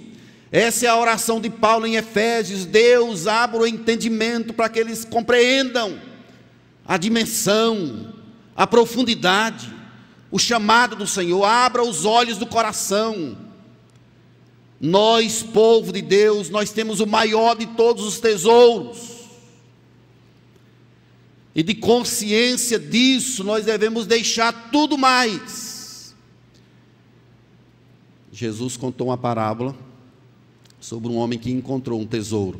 Essa 0.51 0.87
é 0.87 0.89
a 0.89 0.99
oração 0.99 1.39
de 1.39 1.49
Paulo 1.49 1.87
em 1.87 1.95
Efésios. 1.95 2.65
Deus 2.65 3.25
abra 3.25 3.61
o 3.61 3.67
entendimento 3.67 4.53
para 4.53 4.67
que 4.67 4.79
eles 4.79 5.05
compreendam 5.05 5.97
a 6.85 6.97
dimensão, 6.97 8.13
a 8.53 8.67
profundidade, 8.67 9.71
o 10.33 10.39
chamado 10.39 10.95
do 10.95 11.05
Senhor. 11.05 11.43
Abra 11.43 11.83
os 11.83 12.05
olhos 12.05 12.39
do 12.39 12.47
coração. 12.47 13.37
Nós, 14.81 15.43
povo 15.43 15.93
de 15.93 16.01
Deus, 16.01 16.49
nós 16.49 16.71
temos 16.71 16.99
o 16.99 17.05
maior 17.05 17.55
de 17.55 17.67
todos 17.67 18.03
os 18.03 18.19
tesouros. 18.19 19.29
E 21.53 21.61
de 21.61 21.75
consciência 21.75 22.79
disso, 22.79 23.43
nós 23.43 23.63
devemos 23.63 24.07
deixar 24.07 24.71
tudo 24.71 24.97
mais. 24.97 26.15
Jesus 28.31 28.75
contou 28.75 29.09
uma 29.09 29.17
parábola 29.17 29.77
sobre 30.79 31.09
um 31.09 31.17
homem 31.17 31.37
que 31.37 31.51
encontrou 31.51 32.01
um 32.01 32.07
tesouro 32.07 32.59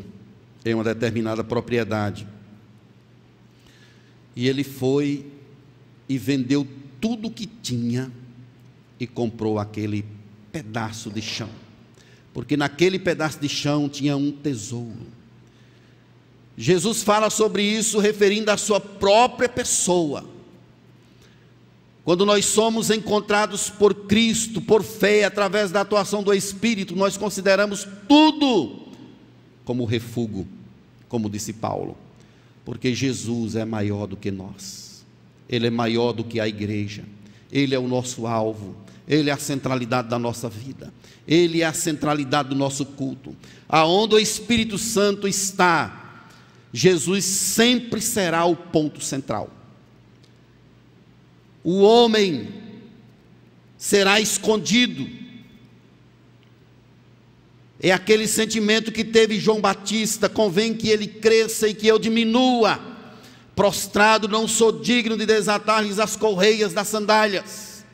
em 0.64 0.76
uma 0.76 0.84
determinada 0.84 1.44
propriedade. 1.44 2.28
E 4.36 4.48
ele 4.48 4.64
foi 4.64 5.26
e 6.08 6.20
vendeu 6.20 6.68
tudo 7.04 7.28
o 7.28 7.32
que 7.32 7.46
tinha 7.46 8.10
e 8.98 9.06
comprou 9.06 9.60
aquele 9.60 10.06
pedaço 10.54 11.10
de 11.10 11.22
chão. 11.22 11.50
Porque 12.34 12.56
naquele 12.56 12.98
pedaço 12.98 13.42
de 13.42 13.50
chão 13.50 13.90
tinha 13.90 14.16
um 14.16 14.32
tesouro. 14.32 15.06
Jesus 16.56 17.04
fala 17.04 17.30
sobre 17.30 17.62
isso 17.62 18.00
referindo 18.00 18.50
à 18.50 18.56
sua 18.56 18.80
própria 18.80 19.50
pessoa. 19.50 20.24
Quando 22.06 22.26
nós 22.26 22.46
somos 22.46 22.90
encontrados 22.90 23.70
por 23.70 23.94
Cristo, 24.08 24.62
por 24.62 24.82
fé, 24.82 25.26
através 25.26 25.72
da 25.72 25.82
atuação 25.82 26.24
do 26.24 26.34
Espírito, 26.34 26.96
nós 26.96 27.18
consideramos 27.18 27.86
tudo 28.08 28.88
como 29.66 29.84
refúgio, 29.84 30.48
como 31.10 31.30
disse 31.30 31.52
Paulo, 31.52 31.98
porque 32.64 32.96
Jesus 32.96 33.58
é 33.58 33.66
maior 33.66 34.08
do 34.08 34.16
que 34.16 34.32
nós, 34.32 34.93
Ele 35.50 35.68
é 35.68 35.70
maior 35.70 36.14
do 36.14 36.24
que 36.24 36.40
a 36.40 36.48
igreja, 36.48 37.04
Ele 37.52 37.76
é 37.76 37.80
o 37.80 37.88
nosso 37.88 38.26
alvo, 38.26 38.76
Ele 39.08 39.30
é 39.30 39.34
a 39.34 39.38
centralidade 39.38 40.10
da 40.10 40.18
nossa 40.18 40.50
vida, 40.50 40.94
Ele 41.28 41.62
é 41.62 41.66
a 41.66 41.74
centralidade 41.74 42.50
do 42.50 42.56
nosso 42.56 42.86
culto. 42.86 43.36
Aonde 43.68 44.16
o 44.16 44.20
Espírito 44.20 44.78
Santo 44.78 45.28
está, 45.28 46.28
Jesus 46.72 47.24
sempre 47.26 48.02
será 48.02 48.46
o 48.46 48.56
ponto 48.56 49.04
central. 49.04 49.50
O 51.64 51.82
homem 51.82 52.50
será 53.78 54.20
escondido. 54.20 55.08
É 57.80 57.92
aquele 57.92 58.28
sentimento 58.28 58.92
que 58.92 59.04
teve 59.04 59.40
João 59.40 59.62
Batista: 59.62 60.28
convém 60.28 60.74
que 60.74 60.90
ele 60.90 61.06
cresça 61.06 61.68
e 61.68 61.74
que 61.74 61.88
eu 61.88 62.00
diminua, 62.00 62.93
Prostrado 63.56 64.28
não 64.28 64.48
sou 64.48 64.72
digno 64.72 65.18
de 65.18 65.26
desatar-lhes 65.26 66.00
as 66.00 66.16
correias 66.16 66.74
das 66.74 66.88
sandálias. 66.88 67.86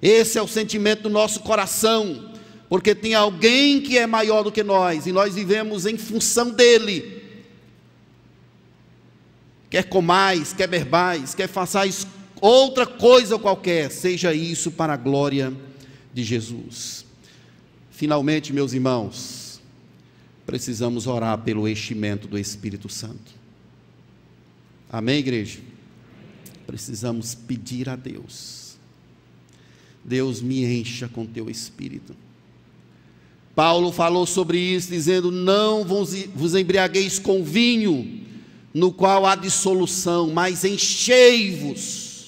Esse 0.00 0.38
é 0.38 0.42
o 0.42 0.48
sentimento 0.48 1.04
do 1.04 1.10
nosso 1.10 1.40
coração, 1.40 2.32
porque 2.68 2.94
tem 2.94 3.14
alguém 3.14 3.80
que 3.80 3.96
é 3.96 4.06
maior 4.06 4.42
do 4.42 4.52
que 4.52 4.62
nós 4.62 5.06
e 5.06 5.12
nós 5.12 5.34
vivemos 5.34 5.86
em 5.86 5.96
função 5.96 6.50
dele. 6.50 7.22
Quer 9.70 9.84
comais, 9.84 10.52
quer 10.52 10.66
berbais, 10.66 11.34
quer 11.34 11.48
façais 11.48 12.06
outra 12.40 12.84
coisa 12.84 13.38
qualquer, 13.38 13.90
seja 13.90 14.34
isso 14.34 14.70
para 14.72 14.94
a 14.94 14.96
glória 14.96 15.54
de 16.12 16.22
Jesus. 16.22 17.06
Finalmente, 17.90 18.52
meus 18.52 18.72
irmãos, 18.72 19.62
precisamos 20.44 21.06
orar 21.06 21.38
pelo 21.38 21.68
enchimento 21.68 22.26
do 22.26 22.36
Espírito 22.38 22.88
Santo. 22.88 23.41
Amém, 24.92 25.20
igreja? 25.20 25.58
Precisamos 26.66 27.34
pedir 27.34 27.88
a 27.88 27.96
Deus. 27.96 28.76
Deus 30.04 30.42
me 30.42 30.62
encha 30.64 31.08
com 31.08 31.24
teu 31.24 31.48
espírito. 31.48 32.14
Paulo 33.54 33.90
falou 33.90 34.26
sobre 34.26 34.58
isso, 34.58 34.90
dizendo: 34.90 35.30
Não 35.30 35.82
vos 35.82 36.54
embriagueis 36.54 37.18
com 37.18 37.42
vinho, 37.42 38.20
no 38.74 38.92
qual 38.92 39.24
há 39.24 39.34
dissolução, 39.34 40.30
mas 40.30 40.62
enchei-vos, 40.62 42.26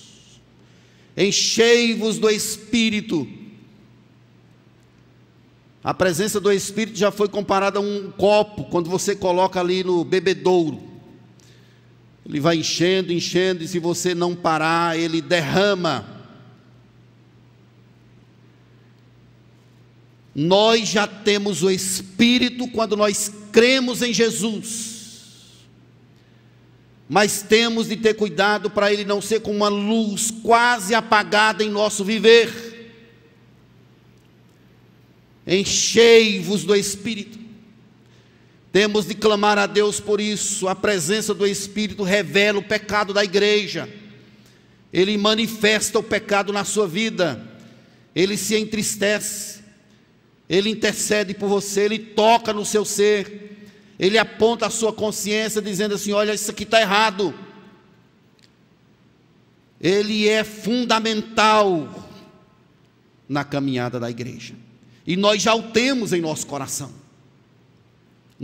enchei-vos 1.14 2.18
do 2.18 2.30
espírito. 2.30 3.28
A 5.82 5.92
presença 5.92 6.40
do 6.40 6.50
Espírito 6.50 6.96
já 6.96 7.10
foi 7.10 7.28
comparada 7.28 7.78
a 7.78 7.82
um 7.82 8.10
copo, 8.12 8.64
quando 8.64 8.88
você 8.88 9.14
coloca 9.14 9.60
ali 9.60 9.84
no 9.84 10.02
bebedouro. 10.02 10.93
Ele 12.26 12.40
vai 12.40 12.56
enchendo, 12.56 13.12
enchendo, 13.12 13.62
e 13.62 13.68
se 13.68 13.78
você 13.78 14.14
não 14.14 14.34
parar, 14.34 14.98
ele 14.98 15.20
derrama. 15.20 16.08
Nós 20.34 20.88
já 20.88 21.06
temos 21.06 21.62
o 21.62 21.70
Espírito 21.70 22.66
quando 22.68 22.96
nós 22.96 23.30
cremos 23.52 24.02
em 24.02 24.12
Jesus. 24.12 24.94
Mas 27.08 27.42
temos 27.42 27.88
de 27.88 27.96
ter 27.96 28.14
cuidado 28.14 28.70
para 28.70 28.92
ele 28.92 29.04
não 29.04 29.20
ser 29.20 29.40
como 29.40 29.56
uma 29.56 29.68
luz 29.68 30.30
quase 30.30 30.94
apagada 30.94 31.62
em 31.62 31.70
nosso 31.70 32.02
viver. 32.04 32.90
Enchei-vos 35.46 36.64
do 36.64 36.74
Espírito. 36.74 37.43
Temos 38.74 39.06
de 39.06 39.14
clamar 39.14 39.56
a 39.56 39.66
Deus 39.66 40.00
por 40.00 40.20
isso. 40.20 40.66
A 40.66 40.74
presença 40.74 41.32
do 41.32 41.46
Espírito 41.46 42.02
revela 42.02 42.58
o 42.58 42.62
pecado 42.62 43.14
da 43.14 43.22
igreja. 43.22 43.88
Ele 44.92 45.16
manifesta 45.16 45.96
o 45.96 46.02
pecado 46.02 46.52
na 46.52 46.64
sua 46.64 46.84
vida. 46.88 47.40
Ele 48.16 48.36
se 48.36 48.56
entristece. 48.56 49.62
Ele 50.48 50.70
intercede 50.70 51.34
por 51.34 51.48
você. 51.48 51.82
Ele 51.82 52.00
toca 52.00 52.52
no 52.52 52.64
seu 52.64 52.84
ser. 52.84 53.68
Ele 53.96 54.18
aponta 54.18 54.66
a 54.66 54.70
sua 54.70 54.92
consciência, 54.92 55.62
dizendo 55.62 55.94
assim: 55.94 56.10
Olha, 56.10 56.34
isso 56.34 56.50
aqui 56.50 56.64
está 56.64 56.80
errado. 56.80 57.32
Ele 59.80 60.28
é 60.28 60.42
fundamental 60.42 62.10
na 63.28 63.44
caminhada 63.44 64.00
da 64.00 64.10
igreja. 64.10 64.56
E 65.06 65.14
nós 65.14 65.40
já 65.40 65.54
o 65.54 65.62
temos 65.70 66.12
em 66.12 66.20
nosso 66.20 66.48
coração 66.48 67.03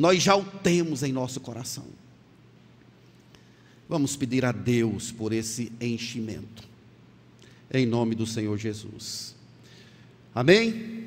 nós 0.00 0.22
já 0.22 0.34
o 0.34 0.42
temos 0.42 1.02
em 1.02 1.12
nosso 1.12 1.38
coração. 1.40 1.84
Vamos 3.86 4.16
pedir 4.16 4.46
a 4.46 4.50
Deus 4.50 5.12
por 5.12 5.30
esse 5.30 5.70
enchimento, 5.78 6.66
em 7.70 7.84
nome 7.84 8.14
do 8.14 8.26
Senhor 8.26 8.56
Jesus. 8.56 9.36
Amém? 10.34 10.99